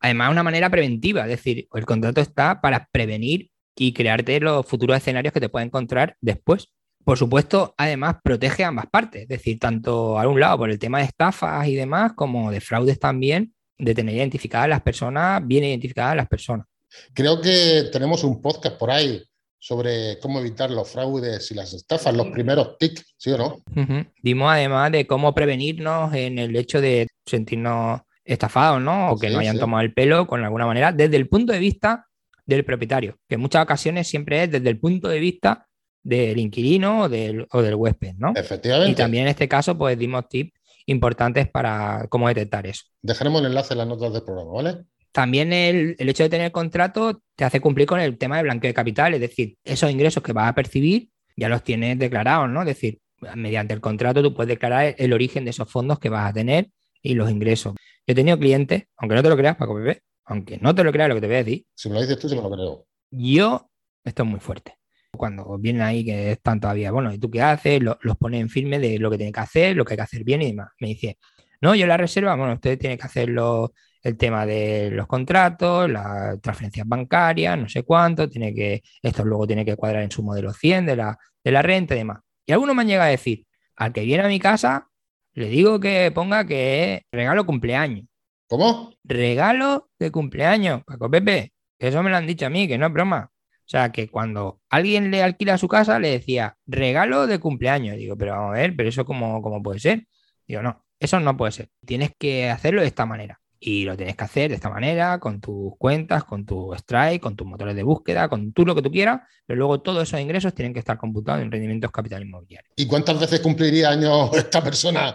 Además, 0.00 0.30
una 0.30 0.42
manera 0.42 0.70
preventiva, 0.70 1.22
es 1.22 1.28
decir, 1.28 1.66
el 1.72 1.86
contrato 1.86 2.20
está 2.20 2.60
para 2.60 2.88
prevenir 2.92 3.50
y 3.76 3.92
crearte 3.92 4.40
los 4.40 4.66
futuros 4.66 4.96
escenarios 4.96 5.32
que 5.32 5.40
te 5.40 5.48
puedes 5.48 5.66
encontrar 5.66 6.16
después. 6.20 6.68
Por 7.04 7.18
supuesto, 7.18 7.74
además, 7.76 8.16
protege 8.22 8.64
a 8.64 8.68
ambas 8.68 8.86
partes, 8.86 9.22
es 9.22 9.28
decir, 9.28 9.58
tanto 9.58 10.18
a 10.18 10.26
un 10.26 10.40
lado 10.40 10.58
por 10.58 10.70
el 10.70 10.78
tema 10.78 10.98
de 10.98 11.04
estafas 11.04 11.66
y 11.68 11.74
demás, 11.74 12.12
como 12.14 12.50
de 12.50 12.60
fraudes 12.60 12.98
también, 12.98 13.54
de 13.78 13.94
tener 13.94 14.16
identificadas 14.16 14.68
las 14.68 14.82
personas, 14.82 15.46
bien 15.46 15.64
identificadas 15.64 16.16
las 16.16 16.28
personas. 16.28 16.66
Creo 17.12 17.40
que 17.40 17.88
tenemos 17.92 18.24
un 18.24 18.40
podcast 18.40 18.78
por 18.78 18.90
ahí 18.90 19.22
sobre 19.58 20.18
cómo 20.20 20.40
evitar 20.40 20.70
los 20.70 20.90
fraudes 20.90 21.50
y 21.50 21.54
las 21.54 21.72
estafas, 21.72 22.14
los 22.14 22.28
primeros 22.28 22.78
TIC, 22.78 23.02
¿sí 23.16 23.30
o 23.30 23.38
no? 23.38 23.46
Uh 23.74 23.80
-huh. 23.80 24.10
Dimos 24.22 24.50
además 24.50 24.92
de 24.92 25.06
cómo 25.06 25.34
prevenirnos 25.34 26.14
en 26.14 26.38
el 26.38 26.54
hecho 26.56 26.80
de 26.80 27.08
sentirnos 27.24 28.00
estafados, 28.24 28.80
¿no? 28.80 29.10
O 29.10 29.18
que 29.18 29.28
sí, 29.28 29.32
no 29.32 29.40
hayan 29.40 29.54
sí. 29.54 29.60
tomado 29.60 29.82
el 29.82 29.92
pelo 29.92 30.26
con 30.26 30.44
alguna 30.44 30.66
manera, 30.66 30.92
desde 30.92 31.16
el 31.16 31.28
punto 31.28 31.52
de 31.52 31.58
vista 31.58 32.06
del 32.44 32.64
propietario, 32.64 33.18
que 33.28 33.34
en 33.34 33.40
muchas 33.40 33.62
ocasiones 33.62 34.06
siempre 34.06 34.44
es 34.44 34.50
desde 34.50 34.68
el 34.68 34.78
punto 34.78 35.08
de 35.08 35.18
vista 35.18 35.66
del 36.02 36.38
inquilino 36.38 37.02
o 37.02 37.08
del, 37.08 37.46
o 37.50 37.62
del 37.62 37.74
huésped, 37.74 38.14
¿no? 38.16 38.32
Efectivamente. 38.36 38.92
Y 38.92 38.94
también 38.94 39.24
en 39.24 39.30
este 39.30 39.48
caso, 39.48 39.76
pues 39.76 39.98
dimos 39.98 40.28
tips 40.28 40.52
importantes 40.86 41.48
para 41.50 42.06
cómo 42.08 42.28
detectar 42.28 42.66
eso. 42.66 42.84
Dejaremos 43.02 43.40
el 43.40 43.48
enlace 43.48 43.74
en 43.74 43.78
las 43.78 43.88
notas 43.88 44.12
del 44.12 44.22
programa, 44.22 44.52
¿vale? 44.52 44.84
También 45.16 45.50
el, 45.54 45.96
el, 45.98 46.10
hecho 46.10 46.24
de 46.24 46.28
tener 46.28 46.52
contrato 46.52 47.22
te 47.36 47.44
hace 47.44 47.58
cumplir 47.58 47.86
con 47.86 47.98
el 48.00 48.18
tema 48.18 48.36
de 48.36 48.42
blanqueo 48.42 48.68
de 48.68 48.74
capital, 48.74 49.14
es 49.14 49.20
decir, 49.22 49.56
esos 49.64 49.90
ingresos 49.90 50.22
que 50.22 50.34
vas 50.34 50.46
a 50.46 50.54
percibir 50.54 51.08
ya 51.34 51.48
los 51.48 51.64
tienes 51.64 51.98
declarados, 51.98 52.50
¿no? 52.50 52.60
Es 52.60 52.66
decir, 52.66 52.98
mediante 53.34 53.72
el 53.72 53.80
contrato 53.80 54.22
tú 54.22 54.34
puedes 54.34 54.50
declarar 54.50 54.94
el 54.98 55.14
origen 55.14 55.44
de 55.44 55.52
esos 55.52 55.70
fondos 55.70 55.98
que 56.00 56.10
vas 56.10 56.28
a 56.28 56.34
tener 56.34 56.68
y 57.00 57.14
los 57.14 57.30
ingresos. 57.30 57.76
Yo 58.06 58.12
he 58.12 58.14
tenido 58.14 58.38
clientes, 58.38 58.88
aunque 58.98 59.14
no 59.14 59.22
te 59.22 59.30
lo 59.30 59.38
creas, 59.38 59.56
Paco 59.56 59.74
Pepe, 59.76 60.02
aunque 60.26 60.58
no 60.58 60.74
te 60.74 60.84
lo 60.84 60.92
creas 60.92 61.08
lo 61.08 61.14
que 61.14 61.22
te 61.22 61.28
voy 61.28 61.36
a 61.36 61.44
decir. 61.44 61.64
Si 61.74 61.88
me 61.88 61.94
lo 61.94 62.02
dices 62.02 62.18
tú, 62.18 62.28
se 62.28 62.36
me 62.36 62.42
lo 62.42 62.50
creo. 62.50 62.86
Yo, 63.10 63.70
esto 64.04 64.22
es 64.22 64.28
muy 64.28 64.40
fuerte. 64.40 64.76
Cuando 65.16 65.56
vienen 65.56 65.80
ahí 65.80 66.04
que 66.04 66.32
están 66.32 66.60
todavía, 66.60 66.92
bueno, 66.92 67.10
¿y 67.10 67.16
tú 67.16 67.30
qué 67.30 67.40
haces? 67.40 67.82
Los, 67.82 67.96
los 68.02 68.18
ponen 68.18 68.42
en 68.42 68.48
firme 68.50 68.78
de 68.78 68.98
lo 68.98 69.10
que 69.10 69.16
tienen 69.16 69.32
que 69.32 69.40
hacer, 69.40 69.76
lo 69.76 69.86
que 69.86 69.94
hay 69.94 69.96
que 69.96 70.02
hacer 70.02 70.24
bien 70.24 70.42
y 70.42 70.48
demás. 70.48 70.72
Me 70.78 70.88
dice, 70.88 71.16
no, 71.62 71.74
yo 71.74 71.86
la 71.86 71.96
reserva, 71.96 72.36
bueno, 72.36 72.52
usted 72.52 72.78
tiene 72.78 72.98
que 72.98 73.06
hacerlo 73.06 73.72
el 74.06 74.16
tema 74.16 74.46
de 74.46 74.90
los 74.92 75.08
contratos, 75.08 75.90
las 75.90 76.40
transferencias 76.40 76.86
bancarias, 76.86 77.58
no 77.58 77.68
sé 77.68 77.82
cuánto, 77.82 78.28
tiene 78.28 78.54
que, 78.54 78.82
esto 79.02 79.24
luego 79.24 79.48
tiene 79.48 79.64
que 79.64 79.74
cuadrar 79.74 80.04
en 80.04 80.12
su 80.12 80.22
modelo 80.22 80.52
100 80.52 80.86
de 80.86 80.96
la, 80.96 81.18
de 81.42 81.50
la 81.50 81.60
renta 81.60 81.94
y 81.94 81.98
demás. 81.98 82.20
Y 82.46 82.52
algunos 82.52 82.76
me 82.76 82.82
han 82.82 82.88
llegado 82.88 83.08
a 83.08 83.10
decir, 83.10 83.46
al 83.74 83.92
que 83.92 84.02
viene 84.02 84.22
a 84.22 84.28
mi 84.28 84.38
casa, 84.38 84.88
le 85.34 85.48
digo 85.48 85.80
que 85.80 86.12
ponga 86.14 86.46
que 86.46 86.94
es 86.94 87.02
regalo 87.10 87.44
cumpleaños. 87.46 88.06
¿Cómo? 88.46 88.94
Regalo 89.02 89.90
de 89.98 90.12
cumpleaños, 90.12 90.84
Paco 90.84 91.10
Pepe. 91.10 91.52
Eso 91.76 92.00
me 92.04 92.10
lo 92.10 92.16
han 92.16 92.28
dicho 92.28 92.46
a 92.46 92.50
mí, 92.50 92.68
que 92.68 92.78
no 92.78 92.86
es 92.86 92.92
broma. 92.92 93.32
O 93.32 93.68
sea, 93.68 93.90
que 93.90 94.08
cuando 94.08 94.60
alguien 94.70 95.10
le 95.10 95.24
alquila 95.24 95.58
su 95.58 95.66
casa, 95.66 95.98
le 95.98 96.10
decía, 96.10 96.56
regalo 96.64 97.26
de 97.26 97.40
cumpleaños. 97.40 97.96
Digo, 97.96 98.16
pero 98.16 98.34
vamos 98.34 98.50
a 98.50 98.58
ver, 98.60 98.76
pero 98.76 98.88
eso 98.88 99.04
cómo, 99.04 99.42
cómo 99.42 99.60
puede 99.64 99.80
ser. 99.80 100.06
Digo, 100.46 100.62
no, 100.62 100.84
eso 101.00 101.18
no 101.18 101.36
puede 101.36 101.50
ser. 101.50 101.70
Tienes 101.84 102.12
que 102.16 102.48
hacerlo 102.48 102.82
de 102.82 102.86
esta 102.86 103.04
manera. 103.04 103.40
Y 103.58 103.84
lo 103.84 103.96
tienes 103.96 104.16
que 104.16 104.24
hacer 104.24 104.50
de 104.50 104.56
esta 104.56 104.68
manera, 104.68 105.18
con 105.18 105.40
tus 105.40 105.76
cuentas, 105.78 106.24
con 106.24 106.44
tu 106.44 106.74
strike, 106.74 107.22
con 107.22 107.36
tus 107.36 107.46
motores 107.46 107.74
de 107.74 107.82
búsqueda, 107.82 108.28
con 108.28 108.52
tú 108.52 108.66
lo 108.66 108.74
que 108.74 108.82
tú 108.82 108.90
quieras, 108.90 109.20
pero 109.46 109.58
luego 109.58 109.80
todos 109.80 110.02
esos 110.02 110.20
ingresos 110.20 110.54
tienen 110.54 110.72
que 110.72 110.80
estar 110.80 110.98
computados 110.98 111.42
en 111.42 111.50
rendimientos 111.50 111.90
capital 111.90 112.22
inmobiliario. 112.22 112.70
¿Y 112.76 112.86
cuántas 112.86 113.18
veces 113.18 113.40
cumpliría 113.40 113.90
años 113.90 114.30
esta 114.34 114.62
persona 114.62 115.14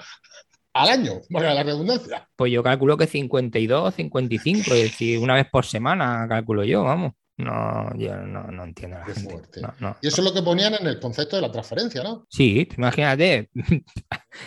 al 0.74 0.90
año? 0.90 1.22
Bueno, 1.30 1.54
la 1.54 1.64
redundancia. 1.64 2.28
Pues 2.36 2.52
yo 2.52 2.64
calculo 2.64 2.98
que 2.98 3.08
52, 3.08 3.94
55, 3.94 4.74
es 4.74 4.84
decir, 4.84 5.20
una 5.20 5.36
vez 5.36 5.48
por 5.52 5.66
semana 5.66 6.26
calculo 6.28 6.64
yo, 6.64 6.84
vamos. 6.84 7.14
No, 7.38 7.90
yo 7.98 8.16
no, 8.18 8.44
no 8.52 8.64
entiendo 8.64 9.00
la 9.00 9.06
Qué 9.06 9.14
gente. 9.14 9.62
No, 9.62 9.74
no, 9.80 9.98
y 10.02 10.08
eso 10.08 10.22
es 10.22 10.28
lo 10.28 10.34
que 10.34 10.44
ponían 10.44 10.76
en 10.76 10.86
el 10.86 11.00
concepto 11.00 11.38
de 11.38 11.42
la 11.42 11.52
transferencia, 11.52 12.04
¿no? 12.04 12.26
Sí, 12.30 12.68
imagínate. 12.78 13.50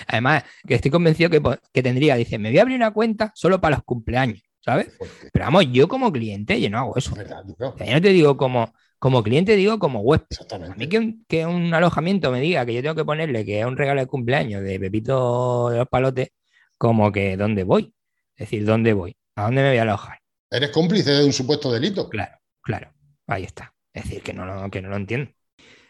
Además, 0.06 0.44
que 0.66 0.74
estoy 0.74 0.90
convencido 0.90 1.30
que, 1.30 1.42
que, 1.72 1.82
tendría, 1.82 2.14
dice, 2.16 2.38
me 2.38 2.50
voy 2.50 2.58
a 2.58 2.62
abrir 2.62 2.76
una 2.76 2.92
cuenta 2.92 3.32
solo 3.34 3.60
para 3.60 3.76
los 3.76 3.84
cumpleaños, 3.84 4.42
¿sabes? 4.60 4.96
Pero 5.32 5.44
vamos, 5.44 5.66
yo 5.72 5.88
como 5.88 6.12
cliente, 6.12 6.60
yo 6.60 6.70
no 6.70 6.78
hago 6.78 6.96
eso. 6.96 7.14
Verdad, 7.14 7.44
no. 7.58 7.70
O 7.70 7.76
sea, 7.76 7.86
yo 7.86 7.94
no 7.94 8.00
te 8.00 8.10
digo 8.10 8.36
como, 8.36 8.72
como 8.98 9.22
cliente, 9.22 9.56
digo 9.56 9.78
como 9.78 10.00
huésped. 10.00 10.28
Exactamente. 10.30 10.74
A 10.74 10.76
mí 10.76 10.88
que 10.88 10.98
un, 10.98 11.24
que 11.26 11.46
un 11.46 11.74
alojamiento 11.74 12.30
me 12.30 12.40
diga 12.40 12.64
que 12.64 12.74
yo 12.74 12.82
tengo 12.82 12.94
que 12.94 13.04
ponerle 13.04 13.44
que 13.44 13.60
es 13.60 13.66
un 13.66 13.76
regalo 13.76 14.00
de 14.00 14.06
cumpleaños 14.06 14.62
de 14.62 14.78
Pepito 14.78 15.70
de 15.70 15.78
los 15.78 15.88
Palotes, 15.88 16.28
como 16.78 17.10
que 17.10 17.36
¿dónde 17.36 17.64
voy? 17.64 17.92
Es 18.36 18.50
decir, 18.50 18.64
¿dónde 18.64 18.92
voy? 18.92 19.16
¿A 19.36 19.44
dónde 19.44 19.62
me 19.62 19.68
voy 19.70 19.78
a 19.78 19.82
alojar? 19.82 20.18
Eres 20.50 20.70
cómplice 20.70 21.10
de 21.10 21.24
un 21.24 21.32
supuesto 21.32 21.72
delito. 21.72 22.08
Claro, 22.08 22.36
claro. 22.64 22.92
Ahí 23.26 23.44
está. 23.44 23.72
Es 23.92 24.04
decir, 24.04 24.22
que 24.22 24.32
no, 24.32 24.44
lo, 24.44 24.70
que 24.70 24.82
no 24.82 24.88
lo 24.88 24.96
entiendo. 24.96 25.30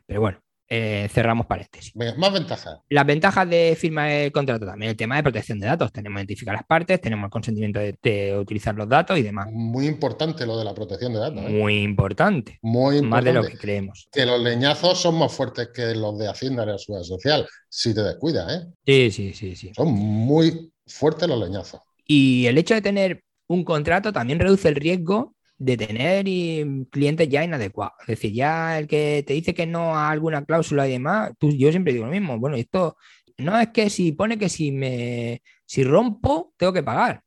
Pero 0.07 0.21
bueno, 0.21 0.39
eh, 0.69 1.09
cerramos 1.11 1.47
paréntesis. 1.47 1.93
Venga, 1.95 2.15
más 2.17 2.33
ventajas. 2.33 2.81
Las 2.89 3.07
ventajas 3.07 3.49
de 3.49 3.77
firmar 3.79 4.11
el 4.11 4.33
contrato 4.33 4.67
también, 4.67 4.91
el 4.91 4.97
tema 4.97 5.17
de 5.17 5.23
protección 5.23 5.59
de 5.59 5.67
datos. 5.67 5.93
Tenemos 5.93 6.19
que 6.19 6.21
identificar 6.23 6.55
las 6.55 6.65
partes, 6.65 7.01
tenemos 7.01 7.27
el 7.27 7.31
consentimiento 7.31 7.79
de, 7.81 7.99
de 8.03 8.39
utilizar 8.39 8.75
los 8.75 8.89
datos 8.89 9.19
y 9.19 9.23
demás. 9.23 9.49
Muy 9.51 9.87
importante 9.87 10.47
lo 10.47 10.59
de 10.59 10.65
la 10.65 10.75
protección 10.75 11.13
de 11.13 11.19
datos. 11.21 11.43
¿eh? 11.45 11.49
Muy 11.49 11.83
importante. 11.83 12.59
Muy 12.63 12.97
Más 12.97 13.03
importante. 13.03 13.29
de 13.29 13.35
lo 13.35 13.45
que 13.45 13.59
creemos. 13.59 14.09
Que 14.13 14.27
los 14.27 14.41
leñazos 14.41 15.01
son 15.01 15.19
más 15.19 15.33
fuertes 15.33 15.69
que 15.75 15.95
los 15.95 16.19
de 16.19 16.29
Hacienda 16.29 16.63
en 16.65 16.71
la 16.71 16.79
seguridad 16.79 17.05
social, 17.05 17.47
si 17.69 17.95
te 17.95 18.03
descuidas, 18.03 18.53
¿eh? 18.53 18.67
Sí, 18.87 19.11
sí, 19.11 19.35
sí, 19.35 19.57
sí. 19.57 19.73
Son 19.75 19.93
muy 19.93 20.73
fuertes 20.87 21.29
los 21.29 21.41
leñazos. 21.41 21.81
Y 22.07 22.47
el 22.47 22.59
hecho 22.59 22.75
de 22.75 22.83
tener 22.83 23.23
un 23.47 23.65
contrato 23.65 24.13
también 24.13 24.39
reduce 24.41 24.69
el 24.69 24.77
riesgo 24.77 25.34
de 25.59 25.77
tener 25.77 26.27
y, 26.29 26.87
clientes 26.91 27.29
ya 27.29 27.45
inadecuados. 27.45 27.95
Es 28.03 28.07
decir, 28.09 28.33
ya 28.33 28.79
el 28.79 28.87
que 28.87 29.25
te 29.27 29.35
dice 29.35 29.55
que 29.55 29.67
no 29.67 29.97
a 29.97 30.11
alguna 30.11 30.45
cláusula 30.45 30.87
y 30.89 30.93
demás, 30.93 31.33
tú, 31.39 31.51
yo 31.53 31.71
siempre 31.71 31.93
digo 31.93 32.07
lo 32.07 32.13
mismo. 32.13 32.39
Bueno, 32.39 32.57
esto 32.57 32.97
no 33.39 33.59
es 33.59 33.69
que 33.69 33.91
si 33.91 34.13
pone 34.13 34.39
que 34.39 34.49
si 34.49 34.73
me 34.73 35.43
si 35.67 35.85
rompo, 35.85 36.53
tengo 36.57 36.73
que 36.73 36.83
pagar. 36.83 37.23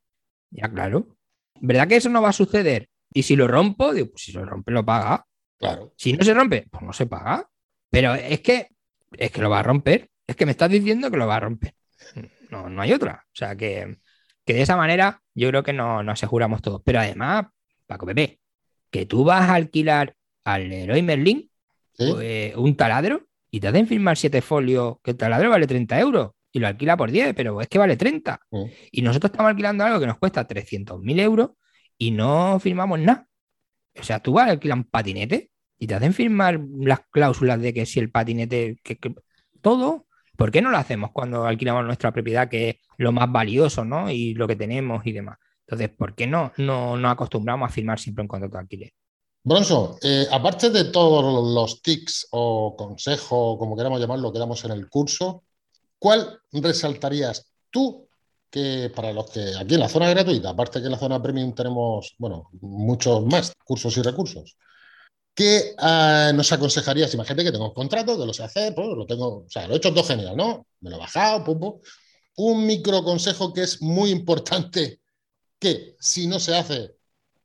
Ya, 0.51 0.69
claro. 0.69 1.17
¿Verdad 1.61 1.87
que 1.87 1.97
eso 1.97 2.09
no 2.09 2.21
va 2.21 2.29
a 2.29 2.33
suceder? 2.33 2.89
Y 3.13 3.23
si 3.23 3.35
lo 3.35 3.47
rompo, 3.47 3.93
digo, 3.93 4.09
pues 4.11 4.23
si 4.23 4.31
se 4.31 4.43
rompe, 4.43 4.71
lo 4.71 4.85
paga. 4.85 5.25
Claro. 5.57 5.93
Si 5.97 6.13
no 6.13 6.23
se 6.23 6.33
rompe, 6.33 6.67
pues 6.71 6.83
no 6.83 6.93
se 6.93 7.07
paga. 7.07 7.49
Pero 7.89 8.13
es 8.15 8.41
que 8.41 8.69
es 9.13 9.31
que 9.31 9.41
lo 9.41 9.49
va 9.49 9.59
a 9.59 9.63
romper. 9.63 10.09
Es 10.27 10.35
que 10.35 10.45
me 10.45 10.51
estás 10.51 10.69
diciendo 10.69 11.09
que 11.09 11.17
lo 11.17 11.27
va 11.27 11.37
a 11.37 11.39
romper. 11.41 11.73
No, 12.49 12.69
no 12.69 12.81
hay 12.81 12.93
otra. 12.93 13.25
O 13.25 13.35
sea 13.35 13.55
que, 13.55 13.97
que 14.45 14.53
de 14.53 14.61
esa 14.61 14.77
manera 14.77 15.21
yo 15.33 15.49
creo 15.49 15.63
que 15.63 15.73
no- 15.73 16.03
nos 16.03 16.13
aseguramos 16.13 16.61
todo. 16.61 16.81
Pero 16.83 16.99
además, 16.99 17.45
Paco 17.87 18.05
Pepe, 18.05 18.39
que 18.91 19.05
tú 19.05 19.23
vas 19.23 19.49
a 19.49 19.55
alquilar 19.55 20.15
al 20.43 20.69
Leroy 20.69 21.01
Merlin 21.01 21.49
¿Sí? 21.93 22.11
pues, 22.11 22.55
un 22.55 22.75
taladro 22.75 23.27
y 23.49 23.59
te 23.59 23.67
hacen 23.69 23.87
firmar 23.87 24.17
siete 24.17 24.41
folios 24.41 24.97
que 25.03 25.11
el 25.11 25.17
taladro 25.17 25.49
vale 25.49 25.65
30 25.67 25.99
euros 25.99 26.31
y 26.51 26.59
lo 26.59 26.67
alquila 26.67 26.95
por 26.97 27.11
10, 27.11 27.33
pero 27.35 27.61
es 27.61 27.67
que 27.67 27.77
vale 27.77 27.97
30. 27.97 28.39
Mm. 28.51 28.63
Y 28.91 29.01
nosotros 29.01 29.31
estamos 29.31 29.49
alquilando 29.49 29.83
algo 29.83 29.99
que 29.99 30.07
nos 30.07 30.17
cuesta 30.17 30.47
300.000 30.47 31.19
euros 31.19 31.51
y 31.97 32.11
no 32.11 32.59
firmamos 32.59 32.99
nada. 32.99 33.27
O 33.99 34.03
sea, 34.03 34.19
tú 34.21 34.33
vas 34.33 34.47
a 34.47 34.51
alquilar 34.51 34.77
un 34.77 34.83
patinete 34.83 35.49
y 35.79 35.87
te 35.87 35.95
hacen 35.95 36.13
firmar 36.13 36.59
las 36.79 37.01
cláusulas 37.11 37.61
de 37.61 37.73
que 37.73 37.85
si 37.85 37.99
el 37.99 38.11
patinete, 38.11 38.77
que, 38.83 38.97
que- 38.97 39.15
todo. 39.61 40.05
¿Por 40.35 40.51
qué 40.51 40.61
no 40.61 40.69
lo 40.69 40.77
hacemos 40.77 41.11
cuando 41.11 41.45
alquilamos 41.45 41.83
nuestra 41.83 42.11
propiedad, 42.11 42.47
que 42.47 42.69
es 42.69 42.77
lo 42.97 43.11
más 43.11 43.31
valioso, 43.31 43.83
¿no? 43.83 44.11
Y 44.11 44.35
lo 44.35 44.47
que 44.47 44.55
tenemos 44.55 45.05
y 45.05 45.11
demás. 45.11 45.37
Entonces, 45.67 45.89
¿por 45.97 46.15
qué 46.15 46.27
no 46.27 46.53
no 46.57 46.95
nos 46.95 47.11
acostumbramos 47.11 47.69
a 47.69 47.73
firmar 47.73 47.99
siempre 47.99 48.21
un 48.21 48.27
contrato 48.27 48.53
de 48.53 48.59
alquiler? 48.59 48.93
Bronson, 49.43 49.95
eh, 50.01 50.27
aparte 50.31 50.69
de 50.69 50.85
todos 50.85 51.53
los 51.53 51.81
tics 51.81 52.27
o 52.31 52.75
consejos, 52.75 53.57
como 53.57 53.77
queramos 53.77 53.99
llamarlo, 53.99 54.31
que 54.31 54.39
damos 54.39 54.63
en 54.65 54.71
el 54.71 54.89
curso, 54.89 55.43
¿cuál 55.99 56.39
resaltarías 56.51 57.51
tú 57.69 58.07
que 58.49 58.91
para 58.95 59.13
los 59.13 59.29
que 59.29 59.53
aquí 59.57 59.75
en 59.75 59.81
la 59.81 59.89
zona 59.89 60.09
gratuita, 60.09 60.49
aparte 60.49 60.79
que 60.79 60.85
en 60.85 60.91
la 60.91 60.97
zona 60.97 61.21
premium 61.21 61.53
tenemos, 61.53 62.15
bueno, 62.17 62.49
muchos 62.61 63.25
más 63.25 63.53
cursos 63.63 63.95
y 63.97 64.01
recursos, 64.01 64.57
¿qué 65.33 65.75
ah, 65.77 66.31
nos 66.33 66.51
aconsejarías? 66.51 67.13
Imagínate 67.13 67.45
que 67.45 67.51
tengo 67.51 67.67
un 67.67 67.73
contrato, 67.73 68.17
que 68.17 68.25
lo 68.25 68.33
sé 68.33 68.43
hacer, 68.43 68.73
pues 68.75 68.87
lo 68.87 69.05
tengo, 69.05 69.45
o 69.45 69.49
sea, 69.49 69.67
lo 69.67 69.75
he 69.75 69.77
hecho 69.77 69.93
todo 69.93 70.03
genial, 70.03 70.35
¿no? 70.35 70.65
Me 70.81 70.89
lo 70.89 70.97
he 70.97 70.99
bajado, 70.99 71.43
pum. 71.43 71.79
Un 72.37 72.65
micro 72.65 73.03
consejo 73.03 73.53
que 73.53 73.61
es 73.61 73.81
muy 73.81 74.09
importante, 74.11 74.99
que 75.59 75.95
si 75.99 76.27
no 76.27 76.39
se 76.39 76.55
hace, 76.55 76.91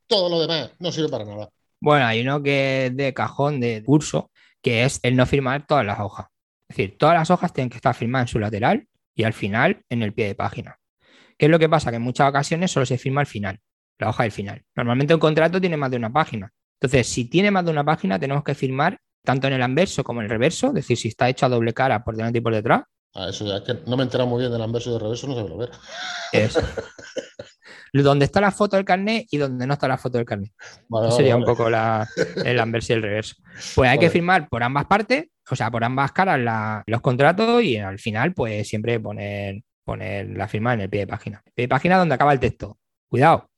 todo 0.07 0.29
lo 0.29 0.39
demás 0.39 0.71
no 0.79 0.91
sirve 0.91 1.09
para 1.09 1.25
nada. 1.25 1.49
Bueno, 1.79 2.05
hay 2.05 2.21
uno 2.21 2.41
que 2.41 2.87
es 2.87 2.95
de 2.95 3.13
cajón 3.13 3.59
de 3.59 3.83
curso, 3.83 4.31
que 4.61 4.85
es 4.85 4.99
el 5.03 5.15
no 5.15 5.25
firmar 5.25 5.67
todas 5.67 5.85
las 5.85 5.99
hojas. 5.99 6.27
Es 6.69 6.77
decir, 6.77 6.97
todas 6.97 7.15
las 7.15 7.29
hojas 7.29 7.51
tienen 7.51 7.69
que 7.69 7.77
estar 7.77 7.93
firmadas 7.93 8.29
en 8.29 8.31
su 8.31 8.39
lateral 8.39 8.87
y 9.15 9.23
al 9.23 9.33
final 9.33 9.83
en 9.89 10.01
el 10.01 10.13
pie 10.13 10.27
de 10.27 10.35
página. 10.35 10.79
¿Qué 11.37 11.45
es 11.47 11.51
lo 11.51 11.59
que 11.59 11.69
pasa? 11.69 11.89
Que 11.89 11.97
en 11.97 12.03
muchas 12.03 12.29
ocasiones 12.29 12.71
solo 12.71 12.85
se 12.85 12.97
firma 12.97 13.21
al 13.21 13.27
final, 13.27 13.59
la 13.99 14.09
hoja 14.09 14.23
del 14.23 14.31
final. 14.31 14.63
Normalmente 14.75 15.13
un 15.13 15.19
contrato 15.19 15.59
tiene 15.59 15.77
más 15.77 15.91
de 15.91 15.97
una 15.97 16.11
página. 16.11 16.51
Entonces, 16.79 17.07
si 17.07 17.25
tiene 17.25 17.51
más 17.51 17.65
de 17.65 17.71
una 17.71 17.83
página, 17.83 18.19
tenemos 18.19 18.43
que 18.43 18.55
firmar 18.55 18.99
tanto 19.23 19.47
en 19.47 19.53
el 19.53 19.61
anverso 19.61 20.03
como 20.03 20.21
en 20.21 20.25
el 20.25 20.29
reverso, 20.29 20.67
es 20.67 20.73
decir, 20.73 20.97
si 20.97 21.07
está 21.09 21.29
hecho 21.29 21.45
a 21.45 21.49
doble 21.49 21.73
cara 21.73 22.03
por 22.03 22.15
delante 22.15 22.39
y 22.39 22.41
por 22.41 22.53
detrás. 22.53 22.83
Ah, 23.15 23.29
eso 23.29 23.45
ya 23.45 23.57
es 23.57 23.61
que 23.63 23.73
no 23.85 23.95
me 23.95 24.03
he 24.03 24.05
enterado 24.05 24.29
muy 24.29 24.39
bien 24.39 24.51
del 24.51 24.61
anverso 24.61 24.89
y 24.89 24.93
del 24.93 25.01
reverso, 25.01 25.27
no 25.27 25.35
sé 25.35 25.47
lo 25.47 25.57
ver. 25.57 25.71
Es 26.31 26.57
donde 28.01 28.25
está 28.25 28.41
la 28.41 28.51
foto 28.51 28.75
del 28.75 28.85
carnet 28.85 29.27
y 29.29 29.37
donde 29.37 29.67
no 29.67 29.73
está 29.73 29.87
la 29.87 29.97
foto 29.97 30.17
del 30.17 30.25
carnet. 30.25 30.51
Vale, 30.89 31.07
Ese 31.07 31.15
vale, 31.15 31.15
sería 31.17 31.35
un 31.37 31.45
poco 31.45 31.69
la- 31.69 32.07
el 32.43 32.59
anverso 32.59 32.93
y 32.93 32.95
el 32.95 33.01
reverso. 33.03 33.35
Pues 33.75 33.89
hay 33.89 33.99
que 33.99 34.09
firmar 34.09 34.49
por 34.49 34.63
ambas 34.63 34.85
partes, 34.85 35.25
o 35.49 35.55
sea, 35.55 35.69
por 35.69 35.83
ambas 35.83 36.11
caras 36.11 36.39
la- 36.39 36.83
los 36.87 37.01
contratos 37.01 37.61
y 37.63 37.77
al 37.77 37.99
final, 37.99 38.33
pues 38.33 38.67
siempre 38.67 38.99
poner, 38.99 39.61
poner 39.85 40.29
la 40.35 40.47
firma 40.47 40.73
en 40.73 40.81
el 40.81 40.89
pie 40.89 41.01
de 41.01 41.07
página. 41.07 41.43
Pie 41.53 41.65
de 41.65 41.67
página 41.69 41.97
donde 41.97 42.15
acaba 42.15 42.33
el 42.33 42.39
texto. 42.39 42.79
Cuidado, 43.09 43.49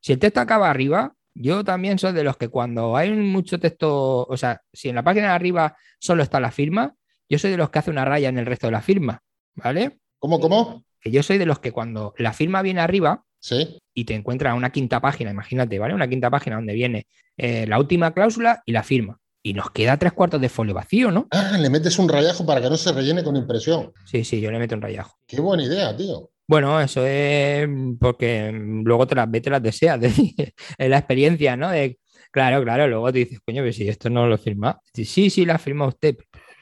si 0.00 0.12
el 0.14 0.18
texto 0.18 0.40
acaba 0.40 0.70
arriba, 0.70 1.12
yo 1.34 1.62
también 1.64 1.98
soy 1.98 2.12
de 2.12 2.24
los 2.24 2.36
que 2.36 2.48
cuando 2.48 2.96
hay 2.96 3.10
mucho 3.12 3.58
texto, 3.60 4.24
o 4.26 4.36
sea, 4.36 4.60
si 4.72 4.88
en 4.88 4.94
la 4.94 5.02
página 5.02 5.28
de 5.28 5.32
arriba 5.34 5.76
solo 5.98 6.22
está 6.22 6.40
la 6.40 6.50
firma, 6.50 6.94
yo 7.28 7.38
soy 7.38 7.50
de 7.50 7.56
los 7.56 7.70
que 7.70 7.78
hace 7.78 7.90
una 7.90 8.04
raya 8.04 8.28
en 8.28 8.38
el 8.38 8.46
resto 8.46 8.66
de 8.68 8.72
la 8.72 8.82
firma, 8.82 9.20
¿vale? 9.54 9.98
¿Cómo, 10.18 10.40
cómo? 10.40 10.84
Que 11.00 11.10
yo 11.10 11.22
soy 11.22 11.38
de 11.38 11.46
los 11.46 11.58
que 11.58 11.72
cuando 11.72 12.14
la 12.18 12.32
firma 12.32 12.62
viene 12.62 12.80
arriba, 12.80 13.24
Sí. 13.42 13.76
y 13.92 14.04
te 14.04 14.14
encuentras 14.14 14.56
una 14.56 14.70
quinta 14.70 15.00
página, 15.00 15.32
imagínate, 15.32 15.76
¿vale? 15.78 15.94
Una 15.94 16.06
quinta 16.08 16.30
página 16.30 16.56
donde 16.56 16.74
viene 16.74 17.06
eh, 17.36 17.66
la 17.66 17.78
última 17.78 18.14
cláusula 18.14 18.62
y 18.64 18.70
la 18.72 18.84
firma. 18.84 19.18
Y 19.42 19.54
nos 19.54 19.70
queda 19.72 19.96
tres 19.96 20.12
cuartos 20.12 20.40
de 20.40 20.48
folio 20.48 20.74
vacío, 20.74 21.10
¿no? 21.10 21.26
Ah, 21.32 21.58
le 21.58 21.68
metes 21.68 21.98
un 21.98 22.08
rayajo 22.08 22.46
para 22.46 22.60
que 22.60 22.70
no 22.70 22.76
se 22.76 22.92
rellene 22.92 23.24
con 23.24 23.36
impresión. 23.36 23.92
Sí, 24.06 24.22
sí, 24.22 24.40
yo 24.40 24.52
le 24.52 24.60
meto 24.60 24.76
un 24.76 24.82
rayajo. 24.82 25.16
Qué 25.26 25.40
buena 25.40 25.64
idea, 25.64 25.96
tío. 25.96 26.30
Bueno, 26.46 26.80
eso 26.80 27.04
es 27.04 27.68
porque 27.98 28.52
luego 28.52 29.06
te 29.08 29.16
las 29.16 29.28
ves, 29.28 29.42
te 29.42 29.50
las 29.50 29.62
deseas. 29.62 29.98
Es 30.78 30.88
la 30.88 30.98
experiencia, 30.98 31.56
¿no? 31.56 31.70
De, 31.70 31.98
claro, 32.30 32.62
claro, 32.62 32.86
luego 32.86 33.12
te 33.12 33.20
dices, 33.20 33.40
coño, 33.44 33.62
pero 33.62 33.72
si 33.72 33.88
esto 33.88 34.08
no 34.08 34.26
lo 34.28 34.38
firma. 34.38 34.78
Sí, 34.94 35.30
sí, 35.30 35.44
la 35.44 35.58
firma 35.58 35.86
usted. 35.88 36.16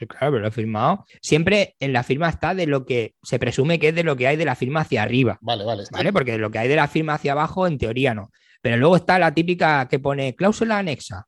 Claro, 0.07 0.31
pero 0.33 0.39
lo 0.39 0.47
ha 0.47 0.51
firmado. 0.51 1.05
Siempre 1.21 1.75
en 1.79 1.93
la 1.93 2.03
firma 2.03 2.29
está 2.29 2.53
de 2.55 2.67
lo 2.67 2.85
que 2.85 3.15
se 3.21 3.39
presume 3.39 3.79
que 3.79 3.89
es 3.89 3.95
de 3.95 4.03
lo 4.03 4.15
que 4.15 4.27
hay 4.27 4.37
de 4.37 4.45
la 4.45 4.55
firma 4.55 4.81
hacia 4.81 5.03
arriba. 5.03 5.37
Vale, 5.41 5.63
vale. 5.63 5.83
está- 5.83 5.97
¿vale? 5.97 6.11
Porque 6.13 6.37
lo 6.37 6.49
que 6.51 6.59
hay 6.59 6.67
de 6.67 6.75
la 6.75 6.87
firma 6.87 7.13
hacia 7.15 7.31
abajo, 7.33 7.67
en 7.67 7.77
teoría 7.77 8.13
no. 8.13 8.31
Pero 8.61 8.77
luego 8.77 8.95
está 8.95 9.17
la 9.19 9.33
típica 9.33 9.87
que 9.87 9.99
pone 9.99 10.35
cláusula 10.35 10.77
anexa, 10.79 11.27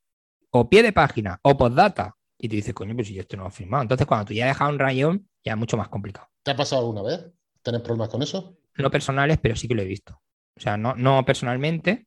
o 0.52 0.70
pie 0.70 0.84
de 0.84 0.94
página, 0.94 1.40
o 1.42 1.58
postdata. 1.58 2.16
Y 2.38 2.50
te 2.50 2.58
dices, 2.58 2.74
coño, 2.74 2.94
pues 2.96 3.08
si 3.08 3.14
yo 3.14 3.22
esto 3.22 3.38
no 3.38 3.44
lo 3.44 3.50
he 3.50 3.52
firmado. 3.52 3.84
Entonces, 3.84 4.06
cuando 4.06 4.26
tú 4.26 4.34
ya 4.34 4.46
has 4.46 4.52
dejado 4.56 4.72
un 4.72 4.80
rayón, 4.80 5.28
ya 5.44 5.54
es 5.54 5.58
mucho 5.58 5.78
más 5.78 5.88
complicado. 5.90 6.28
¿Te 6.44 6.52
ha 6.52 6.56
pasado 6.56 6.82
alguna 6.82 7.02
vez? 7.02 7.26
¿Tenés 7.62 7.82
problemas 7.82 8.10
con 8.10 8.22
eso? 8.22 8.58
No 8.76 8.92
personales, 8.92 9.38
pero 9.42 9.56
sí 9.56 9.68
que 9.68 9.76
lo 9.76 9.82
he 9.82 9.86
visto. 9.86 10.22
O 10.56 10.60
sea, 10.60 10.76
no, 10.78 10.94
no 10.96 11.24
personalmente, 11.26 12.06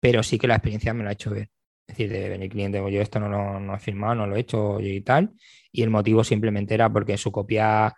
pero 0.00 0.22
sí 0.22 0.38
que 0.38 0.46
la 0.48 0.56
experiencia 0.56 0.92
me 0.92 1.02
lo 1.04 1.08
ha 1.08 1.12
hecho 1.12 1.30
ver. 1.30 1.50
Es 1.88 1.96
decir, 1.96 2.10
de 2.10 2.28
venir 2.28 2.50
cliente, 2.50 2.78
yo 2.78 3.00
esto 3.00 3.20
no 3.20 3.28
lo 3.28 3.60
no 3.60 3.74
he 3.74 3.78
firmado, 3.78 4.14
no 4.16 4.26
lo 4.26 4.36
he 4.36 4.40
hecho 4.40 4.80
y 4.80 5.00
tal. 5.02 5.30
Y 5.70 5.82
el 5.82 5.90
motivo 5.90 6.24
simplemente 6.24 6.74
era 6.74 6.90
porque 6.92 7.12
en 7.12 7.18
su 7.18 7.30
copia 7.30 7.94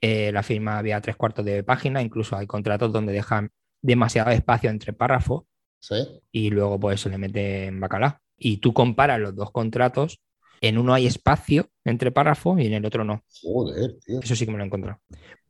eh, 0.00 0.30
la 0.32 0.42
firma 0.42 0.78
había 0.78 1.00
tres 1.00 1.16
cuartos 1.16 1.44
de 1.44 1.64
página, 1.64 2.02
incluso 2.02 2.36
hay 2.36 2.46
contratos 2.46 2.92
donde 2.92 3.12
dejan 3.12 3.50
demasiado 3.80 4.30
espacio 4.30 4.70
entre 4.70 4.92
párrafos 4.92 5.44
Sí. 5.80 5.96
y 6.30 6.50
luego 6.50 6.78
pues 6.78 7.00
se 7.00 7.10
le 7.10 7.18
mete 7.18 7.66
en 7.66 7.80
bacalá. 7.80 8.20
Y 8.38 8.58
tú 8.58 8.72
comparas 8.72 9.18
los 9.18 9.34
dos 9.34 9.50
contratos, 9.50 10.20
en 10.60 10.78
uno 10.78 10.94
hay 10.94 11.06
espacio 11.08 11.68
entre 11.84 12.12
párrafos 12.12 12.60
y 12.60 12.66
en 12.66 12.74
el 12.74 12.84
otro 12.86 13.02
no. 13.02 13.24
Joder, 13.42 13.98
tío. 14.04 14.20
Eso 14.20 14.36
sí 14.36 14.46
que 14.46 14.52
me 14.52 14.58
lo 14.58 14.62
he 14.62 14.66
encontrado. 14.68 15.00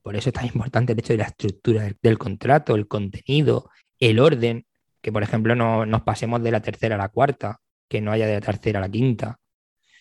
Por 0.03 0.17
eso 0.17 0.31
es 0.31 0.33
tan 0.35 0.47
importante 0.47 0.95
el 0.95 0.99
hecho 0.99 1.13
de 1.13 1.19
la 1.19 1.27
estructura 1.27 1.83
del, 1.83 1.99
del 2.03 2.17
contrato, 2.19 2.75
el 2.75 2.89
contenido, 2.89 3.69
el 4.01 4.19
orden, 4.19 4.65
que 5.03 5.13
por 5.13 5.23
ejemplo 5.23 5.55
no 5.55 5.85
nos 5.85 6.03
pasemos 6.03 6.43
de 6.43 6.51
la 6.51 6.61
tercera 6.61 6.95
a 6.95 6.99
la 6.99 7.09
cuarta, 7.11 7.61
que 7.93 8.01
no 8.01 8.11
haya 8.11 8.27
de 8.27 8.33
la 8.33 8.41
tercera 8.41 8.79
a 8.79 8.83
la 8.83 8.89
quinta. 8.89 9.39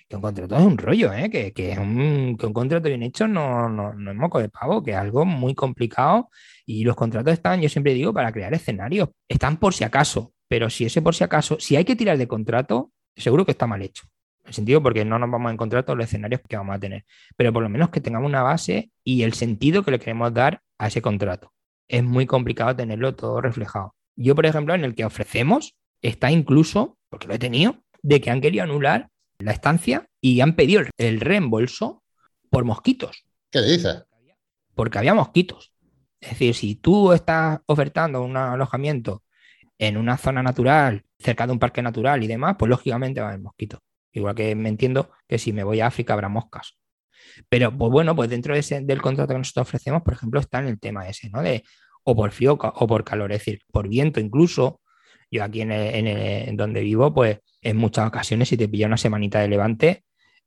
Que 0.07 0.15
un 0.15 0.21
contrato 0.21 0.55
es 0.55 0.63
un 0.63 0.77
rollo, 0.77 1.11
¿eh? 1.11 1.29
que, 1.29 1.51
que, 1.51 1.77
un 1.77 2.37
contrato 2.37 2.87
bien 2.87 3.03
hecho 3.03 3.27
no, 3.27 3.67
no, 3.67 3.93
no 3.93 4.11
es 4.11 4.17
moco 4.17 4.39
de 4.39 4.47
pavo, 4.47 4.81
que 4.81 4.91
es 4.91 4.97
algo 4.97 5.25
muy 5.25 5.53
complicado 5.55 6.29
y 6.65 6.85
los 6.85 6.95
contratos 6.95 7.33
están, 7.33 7.59
yo 7.59 7.67
siempre 7.67 7.93
digo, 7.93 8.13
para 8.13 8.31
crear 8.31 8.53
escenarios. 8.53 9.09
Están 9.27 9.57
por 9.57 9.73
si 9.73 9.83
acaso, 9.83 10.31
pero 10.47 10.69
si 10.69 10.85
ese 10.85 11.01
por 11.01 11.15
si 11.15 11.25
acaso, 11.25 11.57
si 11.59 11.75
hay 11.75 11.83
que 11.83 11.97
tirar 11.97 12.17
de 12.17 12.29
contrato, 12.29 12.93
seguro 13.13 13.43
que 13.45 13.51
está 13.51 13.67
mal 13.67 13.81
hecho. 13.81 14.03
En 14.43 14.47
el 14.47 14.53
sentido 14.53 14.81
porque 14.81 15.03
no 15.03 15.19
nos 15.19 15.29
vamos 15.29 15.49
a 15.49 15.53
encontrar 15.53 15.83
todos 15.83 15.97
los 15.97 16.05
escenarios 16.05 16.39
que 16.47 16.55
vamos 16.55 16.73
a 16.73 16.79
tener, 16.79 17.03
pero 17.35 17.51
por 17.51 17.61
lo 17.61 17.67
menos 17.67 17.89
que 17.89 17.99
tengamos 17.99 18.29
una 18.29 18.41
base 18.41 18.89
y 19.03 19.23
el 19.23 19.33
sentido 19.33 19.83
que 19.83 19.91
le 19.91 19.99
queremos 19.99 20.33
dar 20.33 20.61
a 20.77 20.87
ese 20.87 21.01
contrato. 21.01 21.51
Es 21.89 22.05
muy 22.05 22.25
complicado 22.25 22.73
tenerlo 22.73 23.15
todo 23.15 23.41
reflejado. 23.41 23.95
Yo, 24.15 24.33
por 24.33 24.45
ejemplo, 24.45 24.73
en 24.75 24.85
el 24.85 24.95
que 24.95 25.03
ofrecemos, 25.03 25.75
está 26.01 26.31
incluso, 26.31 26.97
porque 27.11 27.27
lo 27.27 27.33
he 27.35 27.39
tenido, 27.39 27.83
de 28.01 28.19
que 28.21 28.31
han 28.31 28.41
querido 28.41 28.63
anular 28.63 29.09
la 29.39 29.51
estancia 29.51 30.07
y 30.21 30.39
han 30.41 30.55
pedido 30.55 30.81
el- 30.81 30.89
el 30.97 31.19
reembolso 31.19 32.03
por 32.49 32.63
mosquitos 32.65 33.23
¿Qué 33.51 33.61
dices? 33.61 34.03
porque 34.73 34.97
había 34.97 35.13
mosquitos. 35.13 35.73
Es 36.19 36.29
decir, 36.31 36.55
si 36.55 36.75
tú 36.75 37.11
estás 37.11 37.59
ofertando 37.65 38.23
un 38.23 38.37
alojamiento 38.37 39.23
en 39.77 39.97
una 39.97 40.17
zona 40.17 40.41
natural, 40.41 41.03
cerca 41.19 41.45
de 41.45 41.53
un 41.53 41.59
parque 41.59 41.81
natural 41.81 42.23
y 42.23 42.27
demás, 42.27 42.55
pues 42.57 42.69
lógicamente 42.69 43.19
va 43.19 43.27
a 43.27 43.29
haber 43.31 43.41
mosquitos. 43.41 43.79
Igual 44.13 44.35
que 44.35 44.55
me 44.55 44.69
entiendo 44.69 45.11
que 45.27 45.37
si 45.39 45.51
me 45.53 45.63
voy 45.63 45.81
a 45.81 45.87
África 45.87 46.13
habrá 46.13 46.29
moscas. 46.29 46.77
Pero, 47.49 47.75
pues 47.75 47.91
bueno, 47.91 48.15
pues 48.15 48.29
dentro 48.29 48.53
de 48.53 48.59
ese, 48.59 48.81
del 48.81 49.01
contrato 49.01 49.33
que 49.33 49.39
nosotros 49.39 49.67
ofrecemos, 49.67 50.01
por 50.03 50.13
ejemplo, 50.13 50.39
está 50.39 50.59
en 50.59 50.67
el 50.67 50.79
tema 50.79 51.07
ese, 51.07 51.29
¿no? 51.29 51.41
De 51.41 51.63
o 52.03 52.15
por 52.15 52.31
frío 52.31 52.53
o 52.59 52.87
por 52.87 53.03
calor, 53.03 53.31
es 53.31 53.39
decir, 53.39 53.61
por 53.71 53.87
viento 53.87 54.19
incluso. 54.19 54.80
Yo 55.31 55.43
aquí 55.43 55.61
en, 55.61 56.57
donde 56.57 56.81
vivo, 56.81 57.13
pues 57.13 57.39
en 57.61 57.77
muchas 57.77 58.07
ocasiones 58.07 58.49
si 58.49 58.57
te 58.57 58.67
pilla 58.67 58.87
una 58.87 58.97
semanita 58.97 59.39
de 59.39 59.47
levante, 59.47 60.03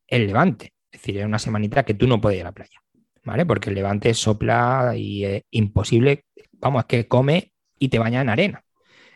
el 0.06 0.26
levante. 0.26 0.74
Es 0.92 1.00
decir, 1.00 1.18
es 1.18 1.24
una 1.24 1.38
semanita 1.38 1.84
que 1.84 1.94
tú 1.94 2.06
no 2.06 2.20
puedes 2.20 2.38
ir 2.38 2.42
a 2.42 2.50
la 2.50 2.52
playa, 2.52 2.78
¿vale? 3.24 3.46
Porque 3.46 3.70
el 3.70 3.76
levante 3.76 4.12
sopla 4.14 4.92
y 4.96 5.24
es 5.24 5.42
imposible, 5.50 6.26
vamos, 6.52 6.82
es 6.82 6.86
que 6.86 7.08
come 7.08 7.52
y 7.78 7.88
te 7.88 7.98
baña 7.98 8.20
en 8.20 8.28
arena. 8.28 8.64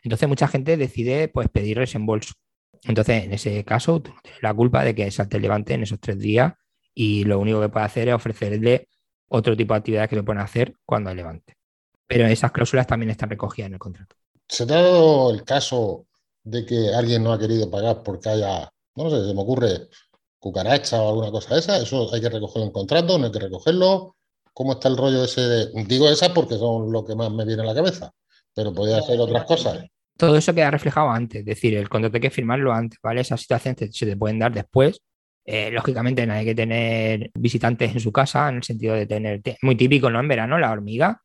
Entonces 0.03 0.29
mucha 0.29 0.49
gente 0.49 0.77
decide 0.77 1.29
pues 1.29 1.49
pedir 1.49 1.77
resembolso. 1.77 2.33
Entonces, 2.85 3.25
en 3.25 3.33
ese 3.33 3.65
caso, 3.65 4.01
tú 4.01 4.13
no 4.13 4.21
tienes 4.23 4.43
la 4.43 4.55
culpa 4.55 4.85
de 4.85 4.95
que 4.95 5.11
salte 5.11 5.37
el 5.37 5.43
levante 5.43 5.75
en 5.75 5.83
esos 5.83 6.01
tres 6.01 6.19
días 6.19 6.55
y 6.95 7.25
lo 7.25 7.39
único 7.39 7.61
que 7.61 7.69
puede 7.69 7.87
hacer 7.87 8.09
es 8.09 8.15
ofrecerle 8.15 8.89
otro 9.29 9.57
tipo 9.57 9.75
de 9.75 9.79
actividades 9.79 10.09
que 10.09 10.17
se 10.17 10.23
pueden 10.23 10.43
hacer 10.43 10.75
cuando 10.85 11.11
hay 11.11 11.17
levante. 11.17 11.55
Pero 12.07 12.27
esas 12.27 12.53
cláusulas 12.53 12.87
también 12.87 13.11
están 13.11 13.29
recogidas 13.29 13.67
en 13.67 13.75
el 13.75 13.79
contrato. 13.79 14.17
¿Se 14.49 14.67
te 14.67 14.75
ha 14.75 14.83
dado 14.83 15.31
el 15.31 15.45
caso 15.45 16.07
de 16.43 16.65
que 16.65 16.95
alguien 16.95 17.23
no 17.23 17.33
ha 17.33 17.39
querido 17.39 17.71
pagar 17.71 18.03
porque 18.03 18.31
haya, 18.31 18.71
no 18.97 19.11
sé, 19.11 19.27
se 19.27 19.35
me 19.35 19.43
ocurre 19.43 19.89
cucaracha 20.39 21.03
o 21.03 21.11
alguna 21.11 21.31
cosa 21.31 21.55
de 21.55 21.61
esa? 21.61 21.79
¿Eso 21.79 22.13
hay 22.13 22.21
que 22.21 22.31
recogerlo 22.31 22.65
en 22.65 22.73
contrato? 22.73 23.19
¿No 23.19 23.27
hay 23.27 23.33
que 23.33 23.41
recogerlo? 23.41 24.17
¿Cómo 24.53 24.73
está 24.73 24.89
el 24.89 24.97
rollo 24.97 25.25
ese 25.25 25.43
de.? 25.43 25.85
Digo 25.85 26.09
esas 26.09 26.31
porque 26.31 26.57
son 26.57 26.91
lo 26.91 27.05
que 27.05 27.15
más 27.15 27.31
me 27.31 27.45
viene 27.45 27.63
a 27.63 27.67
la 27.67 27.75
cabeza, 27.75 28.13
pero 28.55 28.73
podría 28.73 29.03
ser 29.03 29.21
otras 29.21 29.45
cosas 29.45 29.85
todo 30.19 30.37
eso 30.37 30.53
queda 30.53 30.71
reflejado 30.71 31.11
antes, 31.11 31.41
es 31.41 31.47
decir, 31.47 31.77
el 31.77 31.89
contrato 31.89 32.17
hay 32.17 32.21
que 32.21 32.31
firmarlo 32.31 32.73
antes, 32.73 32.99
¿vale? 33.01 33.21
Esas 33.21 33.41
situaciones 33.41 33.97
se 33.97 34.05
te 34.05 34.17
pueden 34.17 34.41
dar 34.41 34.53
después. 34.53 35.01
Eh, 35.45 35.71
lógicamente 35.71 36.27
no 36.27 36.35
hay 36.35 36.45
que 36.45 36.57
tener 36.57 37.31
visitantes 37.35 37.93
en 37.93 38.01
su 38.01 38.13
casa, 38.13 38.49
en 38.49 38.57
el 38.57 38.63
sentido 38.65 38.95
de 38.95 39.07
tener, 39.07 39.41
muy 39.63 39.77
típico, 39.77 40.11
¿no? 40.11 40.19
En 40.19 40.29
verano, 40.29 40.59
la 40.59 40.73
hormiga, 40.73 41.23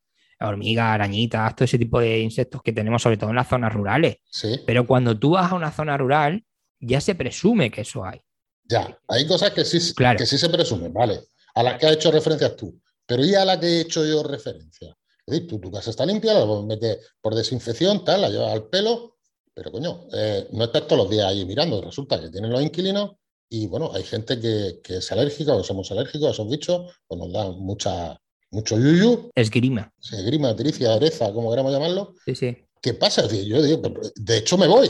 hormiga, 0.48 0.94
arañitas, 0.94 1.56
todo 1.56 1.66
ese 1.66 1.78
tipo 1.78 2.00
de 2.00 2.20
insectos 2.20 2.62
que 2.62 2.74
tenemos 2.74 3.02
sobre 3.02 3.18
todo 3.18 3.30
en 3.30 3.36
las 3.36 3.48
zonas 3.48 3.74
rurales. 3.74 4.18
Sí. 4.30 4.60
Pero 4.66 4.86
cuando 4.86 5.18
tú 5.18 5.32
vas 5.32 5.52
a 5.52 5.56
una 5.56 5.72
zona 5.72 5.98
rural, 5.98 6.44
ya 6.80 7.02
se 7.02 7.16
presume 7.16 7.72
que 7.72 7.82
eso 7.82 8.06
hay. 8.06 8.22
Ya, 8.66 8.98
hay 9.08 9.28
cosas 9.28 9.52
que 9.52 9.66
sí, 9.66 9.94
que 10.18 10.26
sí 10.26 10.38
se 10.38 10.50
presumen, 10.50 10.94
¿vale? 10.94 11.20
A 11.56 11.64
las 11.64 11.78
que 11.78 11.86
has 11.86 11.94
hecho 11.94 12.12
referencias 12.12 12.56
tú. 12.56 12.80
Pero 13.06 13.24
¿y 13.24 13.36
a 13.36 13.46
la 13.46 13.60
que 13.60 13.68
he 13.68 13.82
hecho 13.82 14.06
yo 14.06 14.24
referencia? 14.24 14.96
Es 15.26 15.34
decir, 15.34 15.62
tu 15.62 15.72
casa 15.72 15.90
está 15.90 16.06
limpia, 16.06 16.34
la 16.34 16.62
metes 16.62 17.00
por 17.22 17.36
desinfección, 17.36 18.04
tal, 18.04 18.22
la 18.22 18.30
llevas 18.30 18.52
al 18.52 18.68
pelo, 18.68 19.18
pero 19.54 19.72
coño, 19.72 20.08
eh, 20.14 20.48
no 20.52 20.66
estás 20.66 20.88
todos 20.88 21.04
los 21.04 21.10
días 21.10 21.28
ahí 21.28 21.46
mirando. 21.46 21.82
Resulta 21.82 22.20
que 22.20 22.30
tienen 22.30 22.52
los 22.52 22.62
inquilinos 22.62 23.12
y 23.50 23.68
bueno, 23.68 23.92
hay 23.94 24.04
gente 24.04 24.40
que, 24.40 24.82
es 24.84 25.12
alérgica 25.12 25.54
o 25.54 25.64
somos 25.64 25.92
alérgicos 25.92 26.28
a 26.28 26.32
esos 26.32 26.50
bichos, 26.50 26.92
pues 27.08 27.20
nos 27.20 27.32
dan 27.32 27.60
mucha, 27.60 28.20
mucho 28.54 28.78
yuyu. 28.78 29.32
Esgrima. 29.36 29.92
Esgrima, 30.02 30.56
tiricia, 30.56 30.96
ereza, 30.96 31.34
como 31.34 31.50
queramos 31.50 31.74
llamarlo. 31.74 32.14
Sí, 32.26 32.36
sí. 32.36 32.58
¿Qué 32.82 32.94
pasa? 32.94 33.28
Yo 33.28 33.62
digo, 33.62 33.82
de 34.16 34.38
hecho 34.38 34.58
me 34.58 34.68
voy. 34.68 34.90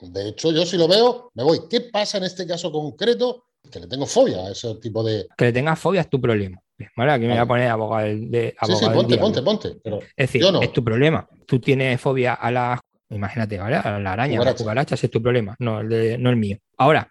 De 0.00 0.28
hecho, 0.28 0.52
yo 0.52 0.66
si 0.66 0.76
lo 0.76 0.88
veo, 0.88 1.30
me 1.34 1.42
voy. 1.42 1.60
¿Qué 1.70 1.80
pasa 1.80 2.18
en 2.18 2.24
este 2.24 2.46
caso 2.46 2.70
concreto? 2.70 3.44
Que 3.70 3.80
le 3.80 3.86
tengo 3.86 4.06
fobia 4.06 4.38
a 4.46 4.50
ese 4.50 4.74
tipo 4.76 5.02
de. 5.02 5.26
Que 5.36 5.46
le 5.46 5.52
tengas 5.52 5.78
fobia 5.78 6.02
es 6.02 6.10
tu 6.10 6.20
problema. 6.20 6.60
Vale, 6.96 7.12
aquí 7.12 7.22
me 7.24 7.30
voy 7.30 7.38
a 7.38 7.46
poner 7.46 7.68
abogado 7.68 8.06
de 8.06 8.54
abogado 8.58 8.78
Sí, 8.78 8.84
sí, 8.84 8.92
ponte, 8.92 9.18
ponte, 9.18 9.42
ponte. 9.42 9.68
es 10.14 10.32
decir, 10.32 10.44
es 10.60 10.72
tu 10.72 10.84
problema. 10.84 11.26
Tú 11.46 11.58
tienes 11.58 11.98
fobia 12.00 12.34
a 12.34 12.50
las, 12.50 12.80
imagínate, 13.08 13.58
¿vale? 13.58 13.76
A 13.76 13.98
la 13.98 14.12
araña, 14.12 14.40
a 14.40 14.44
las 14.44 14.54
cucarachas, 14.54 15.02
es 15.02 15.10
tu 15.10 15.22
problema, 15.22 15.56
no 15.58 15.80
el, 15.80 15.88
de, 15.88 16.18
no 16.18 16.28
el 16.28 16.36
mío. 16.36 16.58
Ahora, 16.76 17.08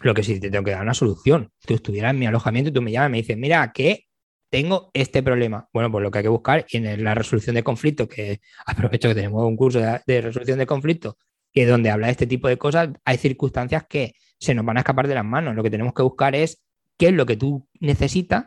lo 0.00 0.12
que 0.12 0.22
sí 0.22 0.38
te 0.38 0.50
tengo 0.50 0.64
que 0.64 0.72
dar 0.72 0.82
una 0.82 0.92
solución. 0.92 1.50
Tú 1.66 1.74
estuvieras 1.74 2.10
en 2.10 2.18
mi 2.18 2.26
alojamiento 2.26 2.68
y 2.70 2.72
tú 2.72 2.82
me 2.82 2.92
llamas 2.92 3.08
y 3.08 3.12
me 3.12 3.18
dices, 3.18 3.36
mira, 3.38 3.72
que 3.72 4.04
tengo 4.50 4.90
este 4.94 5.22
problema. 5.22 5.68
Bueno, 5.72 5.90
pues 5.90 6.02
lo 6.02 6.10
que 6.10 6.18
hay 6.18 6.24
que 6.24 6.28
buscar 6.28 6.66
en 6.70 7.04
la 7.04 7.14
resolución 7.14 7.54
de 7.54 7.62
conflictos, 7.62 8.08
que 8.08 8.40
aprovecho 8.66 9.08
que 9.08 9.14
tenemos 9.14 9.44
un 9.44 9.56
curso 9.56 9.80
de, 9.80 10.20
resolución 10.20 10.58
de 10.58 10.66
conflictos, 10.66 11.14
que 11.52 11.66
donde 11.66 11.90
habla 11.90 12.06
de 12.06 12.12
este 12.12 12.26
tipo 12.26 12.48
de 12.48 12.58
cosas, 12.58 12.90
hay 13.04 13.18
circunstancias 13.18 13.84
que 13.88 14.14
se 14.38 14.54
nos 14.54 14.64
van 14.64 14.76
a 14.76 14.80
escapar 14.80 15.08
de 15.08 15.14
las 15.14 15.24
manos. 15.24 15.54
Lo 15.54 15.62
que 15.62 15.70
tenemos 15.70 15.94
que 15.94 16.02
buscar 16.02 16.34
es 16.34 16.62
qué 16.98 17.08
es 17.08 17.14
lo 17.14 17.26
que 17.26 17.36
tú 17.36 17.66
necesitas 17.80 18.46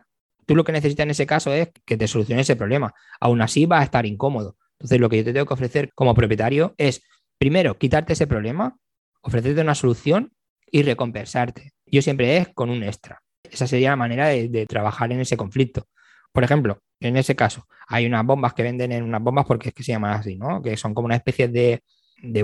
Tú 0.50 0.56
lo 0.56 0.64
que 0.64 0.72
necesitas 0.72 1.04
en 1.04 1.12
ese 1.12 1.28
caso 1.28 1.54
es 1.54 1.70
que 1.86 1.96
te 1.96 2.08
solucione 2.08 2.42
ese 2.42 2.56
problema. 2.56 2.96
Aún 3.20 3.40
así 3.40 3.68
vas 3.68 3.82
a 3.82 3.84
estar 3.84 4.08
incómodo. 4.08 4.58
Entonces, 4.80 5.00
lo 5.00 5.08
que 5.08 5.18
yo 5.18 5.24
te 5.24 5.32
tengo 5.32 5.46
que 5.46 5.54
ofrecer 5.54 5.92
como 5.94 6.16
propietario 6.16 6.74
es, 6.80 7.04
primero, 7.38 7.78
quitarte 7.78 8.14
ese 8.14 8.26
problema, 8.26 8.76
ofrecerte 9.22 9.62
una 9.62 9.76
solución 9.76 10.34
y 10.72 10.82
recompensarte. 10.82 11.74
Yo 11.86 12.02
siempre 12.02 12.38
es 12.38 12.50
con 12.50 12.72
un 12.72 12.82
extra. 12.82 13.22
Esa 13.52 13.68
sería 13.68 13.92
la 13.92 13.96
manera 13.96 14.28
de, 14.28 14.66
trabajar 14.68 15.12
en 15.12 15.20
ese 15.20 15.38
conflicto. 15.38 15.88
Por 16.32 16.44
ejemplo, 16.44 16.82
en 17.00 17.18
ese 17.18 17.36
caso, 17.36 17.66
hay 17.88 18.06
unas 18.06 18.26
bombas 18.26 18.54
que 18.54 18.64
venden 18.64 18.92
en 18.92 19.04
unas 19.04 19.22
bombas 19.22 19.46
porque 19.46 19.70
es 19.70 19.76
que 19.76 19.84
se 19.84 19.92
llaman 19.92 20.14
así, 20.14 20.38
¿no? 20.38 20.62
Que 20.62 20.78
son 20.78 20.94
como 20.94 21.06
una 21.06 21.16
especie 21.16 21.48
de, 21.48 21.82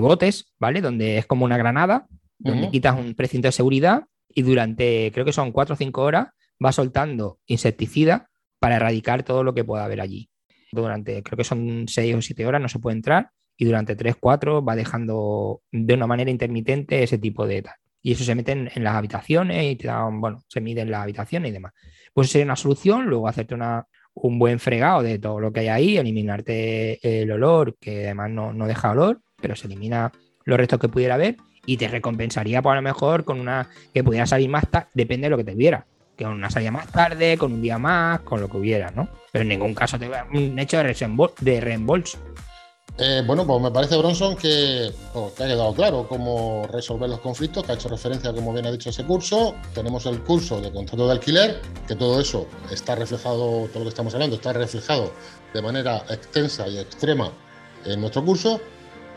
botes, 0.00 0.52
¿vale? 0.58 0.80
Donde 0.80 1.18
es 1.18 1.26
como 1.26 1.44
una 1.44 1.56
granada, 1.56 2.06
donde 2.38 2.70
quitas 2.70 2.98
un 2.98 3.14
precinto 3.14 3.48
de 3.48 3.52
seguridad 3.52 4.04
y 4.28 4.42
durante, 4.42 5.10
creo 5.12 5.24
que 5.24 5.32
son 5.32 5.52
cuatro 5.52 5.74
o 5.74 5.76
cinco 5.76 6.02
horas, 6.02 6.28
va 6.62 6.72
soltando 6.72 7.38
insecticida 7.46 8.28
para 8.58 8.76
erradicar 8.76 9.22
todo 9.22 9.44
lo 9.44 9.54
que 9.54 9.64
pueda 9.64 9.84
haber 9.84 10.00
allí. 10.00 10.30
Durante, 10.72 11.22
creo 11.22 11.36
que 11.36 11.44
son 11.44 11.86
seis 11.88 12.14
o 12.14 12.22
siete 12.22 12.44
horas, 12.46 12.60
no 12.60 12.68
se 12.68 12.78
puede 12.78 12.96
entrar 12.96 13.30
y 13.56 13.64
durante 13.64 13.96
tres, 13.96 14.16
cuatro 14.18 14.64
va 14.64 14.76
dejando 14.76 15.62
de 15.72 15.94
una 15.94 16.06
manera 16.06 16.30
intermitente 16.30 17.02
ese 17.02 17.18
tipo 17.18 17.46
de 17.46 17.62
tal. 17.62 17.74
Y 18.06 18.12
eso 18.12 18.22
se 18.22 18.36
mete 18.36 18.52
en, 18.52 18.84
las 18.84 18.94
habitaciones 18.94 19.64
y 19.64 19.74
te 19.74 19.88
dan, 19.88 20.20
bueno, 20.20 20.40
se 20.46 20.60
mide 20.60 20.82
en 20.82 20.92
las 20.92 21.02
habitaciones 21.02 21.50
y 21.50 21.52
demás. 21.52 21.72
Pues 22.14 22.30
sería 22.30 22.44
una 22.44 22.54
solución, 22.54 23.06
luego 23.06 23.26
hacerte 23.26 23.52
una, 23.52 23.88
un 24.14 24.38
buen 24.38 24.60
fregado 24.60 25.02
de 25.02 25.18
todo 25.18 25.40
lo 25.40 25.52
que 25.52 25.58
hay 25.58 25.66
ahí, 25.66 25.96
eliminarte 25.96 27.00
el 27.02 27.32
olor, 27.32 27.76
que 27.80 28.04
además 28.04 28.30
no, 28.30 28.52
no 28.52 28.68
deja 28.68 28.92
olor, 28.92 29.22
pero 29.42 29.56
se 29.56 29.66
elimina 29.66 30.12
los 30.44 30.56
restos 30.56 30.78
que 30.78 30.88
pudiera 30.88 31.16
haber 31.16 31.36
y 31.66 31.78
te 31.78 31.88
recompensaría, 31.88 32.62
por 32.62 32.70
pues, 32.70 32.72
a 32.74 32.76
lo 32.76 32.82
mejor, 32.82 33.24
con 33.24 33.40
una 33.40 33.70
que 33.92 34.04
pudiera 34.04 34.24
salir 34.24 34.50
más 34.50 34.70
tarde, 34.70 34.86
depende 34.94 35.24
de 35.24 35.30
lo 35.30 35.36
que 35.38 35.42
te 35.42 35.56
viera 35.56 35.84
con 36.16 36.28
una 36.28 36.48
salida 36.48 36.70
más 36.70 36.86
tarde, 36.86 37.36
con 37.36 37.54
un 37.54 37.60
día 37.60 37.76
más, 37.76 38.20
con 38.20 38.40
lo 38.40 38.48
que 38.48 38.56
hubiera, 38.56 38.92
¿no? 38.92 39.08
Pero 39.32 39.42
en 39.42 39.48
ningún 39.48 39.74
caso 39.74 39.98
te 39.98 40.08
un 40.32 40.56
hecho 40.60 40.78
de 40.78 41.60
reembolso. 41.60 42.18
Eh, 42.98 43.22
bueno, 43.26 43.46
pues 43.46 43.60
me 43.60 43.70
parece, 43.70 43.96
Bronson, 43.98 44.36
que, 44.36 44.90
pues, 45.12 45.40
ha 45.40 45.46
quedado 45.46 45.74
claro 45.74 46.06
cómo 46.08 46.66
resolver 46.72 47.10
los 47.10 47.20
conflictos, 47.20 47.62
que 47.62 47.72
ha 47.72 47.74
hecho 47.74 47.90
referencia, 47.90 48.32
como 48.32 48.54
bien 48.54 48.64
ha 48.66 48.72
dicho 48.72 48.88
ese 48.88 49.04
curso. 49.04 49.54
Tenemos 49.74 50.06
el 50.06 50.22
curso 50.22 50.60
de 50.62 50.72
contrato 50.72 51.06
de 51.06 51.12
alquiler, 51.12 51.60
que 51.86 51.94
todo 51.94 52.18
eso 52.18 52.46
está 52.70 52.94
reflejado, 52.94 53.68
todo 53.68 53.80
lo 53.80 53.82
que 53.82 53.88
estamos 53.90 54.14
hablando, 54.14 54.36
está 54.36 54.54
reflejado 54.54 55.12
de 55.52 55.60
manera 55.60 56.06
extensa 56.08 56.66
y 56.68 56.78
extrema 56.78 57.30
en 57.84 58.00
nuestro 58.00 58.24
curso. 58.24 58.60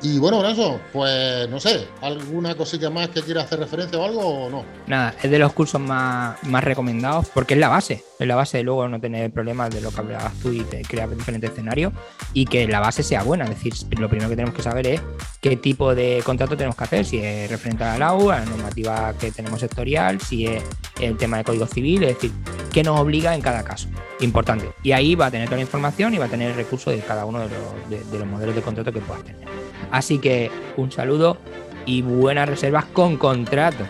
Y 0.02 0.18
bueno, 0.18 0.40
Branson, 0.40 0.80
pues 0.94 1.50
no 1.50 1.60
sé, 1.60 1.86
¿alguna 2.02 2.56
cosita 2.56 2.90
más 2.90 3.10
que 3.10 3.22
quiera 3.22 3.42
hacer 3.42 3.60
referencia 3.60 4.00
o 4.00 4.06
algo 4.06 4.22
o 4.22 4.50
no? 4.50 4.64
Nada, 4.88 5.14
es 5.22 5.30
de 5.30 5.38
los 5.38 5.52
cursos 5.52 5.82
más, 5.82 6.42
más 6.44 6.64
recomendados 6.64 7.28
porque 7.34 7.56
es 7.56 7.60
la 7.60 7.68
base. 7.68 8.04
Es 8.18 8.28
la 8.28 8.36
base 8.36 8.58
de 8.58 8.64
luego 8.64 8.88
no 8.88 9.00
tener 9.00 9.32
problemas 9.32 9.70
de 9.74 9.82
lo 9.82 9.92
que 9.92 10.00
hablabas 10.00 10.34
tú 10.42 10.52
y 10.52 10.62
crear 10.84 11.10
diferentes 11.10 11.52
escenarios 11.52 11.94
y 12.34 12.46
que 12.46 12.68
la 12.68 12.80
base 12.80 13.04
sea 13.04 13.24
buena. 13.24 13.46
Es 13.46 13.52
decir, 13.52 13.74
lo 13.98 14.10
primero 14.10 14.30
que 14.30 14.36
tenemos 14.36 14.56
que 14.56 14.62
saber 14.62 14.88
es 14.88 15.02
qué 15.42 15.58
tipo 15.58 15.94
de 15.94 16.22
contrato 16.26 16.56
tenemos 16.56 16.76
que 16.78 16.84
hacer, 16.84 17.06
si 17.06 17.18
es 17.20 17.50
referente 17.50 17.84
a 17.84 17.98
la 17.98 17.98
LAU, 17.98 18.32
a 18.32 18.40
la 18.40 18.46
normativa 18.46 19.14
que 19.20 19.32
tenemos 19.32 19.60
sectorial, 19.60 20.22
si 20.22 20.48
es 20.48 20.64
el 21.02 21.18
tema 21.18 21.38
de 21.38 21.44
código 21.44 21.66
civil, 21.66 22.04
es 22.04 22.16
decir, 22.16 22.32
qué 22.72 22.84
nos 22.84 23.00
obliga 23.00 23.36
en 23.36 23.42
cada 23.42 23.64
caso. 23.64 23.90
Importante. 24.22 24.70
Y 24.84 24.92
ahí 24.92 25.16
va 25.16 25.28
a 25.28 25.32
tener 25.32 25.48
toda 25.48 25.58
la 25.58 25.64
información 25.64 26.14
y 26.14 26.18
va 26.18 26.26
a 26.26 26.30
tener 26.30 26.52
el 26.52 26.56
recurso 26.56 26.92
de 26.92 27.00
cada 27.00 27.26
uno 27.26 27.40
de 27.40 28.18
los 28.18 28.28
modelos 28.28 28.56
de 28.56 28.62
contrato 28.62 28.92
que 28.92 29.00
puedas 29.00 29.24
tener. 29.24 29.59
Así 29.92 30.20
que 30.20 30.52
un 30.78 30.92
saludo 30.92 31.38
y 31.86 32.02
buenas 32.02 32.48
reservas 32.48 32.86
con 32.86 33.18
contrato. 33.18 33.86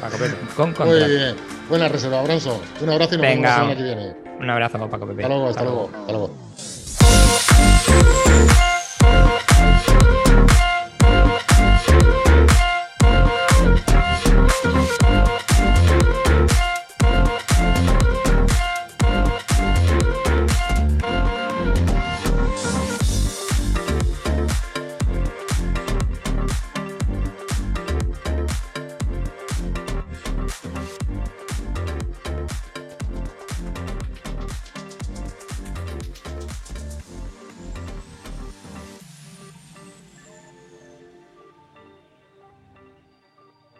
Paco 0.00 0.16
Pepe, 0.18 0.34
con 0.56 0.72
contrato. 0.72 1.06
Muy 1.06 1.16
bien. 1.16 1.36
Buenas 1.68 1.92
reservas, 1.92 2.24
Bronzo. 2.24 2.60
Un 2.80 2.90
abrazo 2.90 3.14
y 3.14 3.18
nos 3.18 3.26
vemos 3.26 3.42
la 3.42 3.54
semana 3.54 3.76
que 3.76 3.82
viene. 3.82 4.14
Un 4.40 4.50
abrazo, 4.50 4.88
Paco 4.88 5.06
Pepe. 5.06 5.22
Hasta 5.22 5.34
luego, 5.34 5.48
hasta, 5.48 5.62
luego. 5.64 5.90
Hasta 5.94 6.12
luego. 6.12 6.30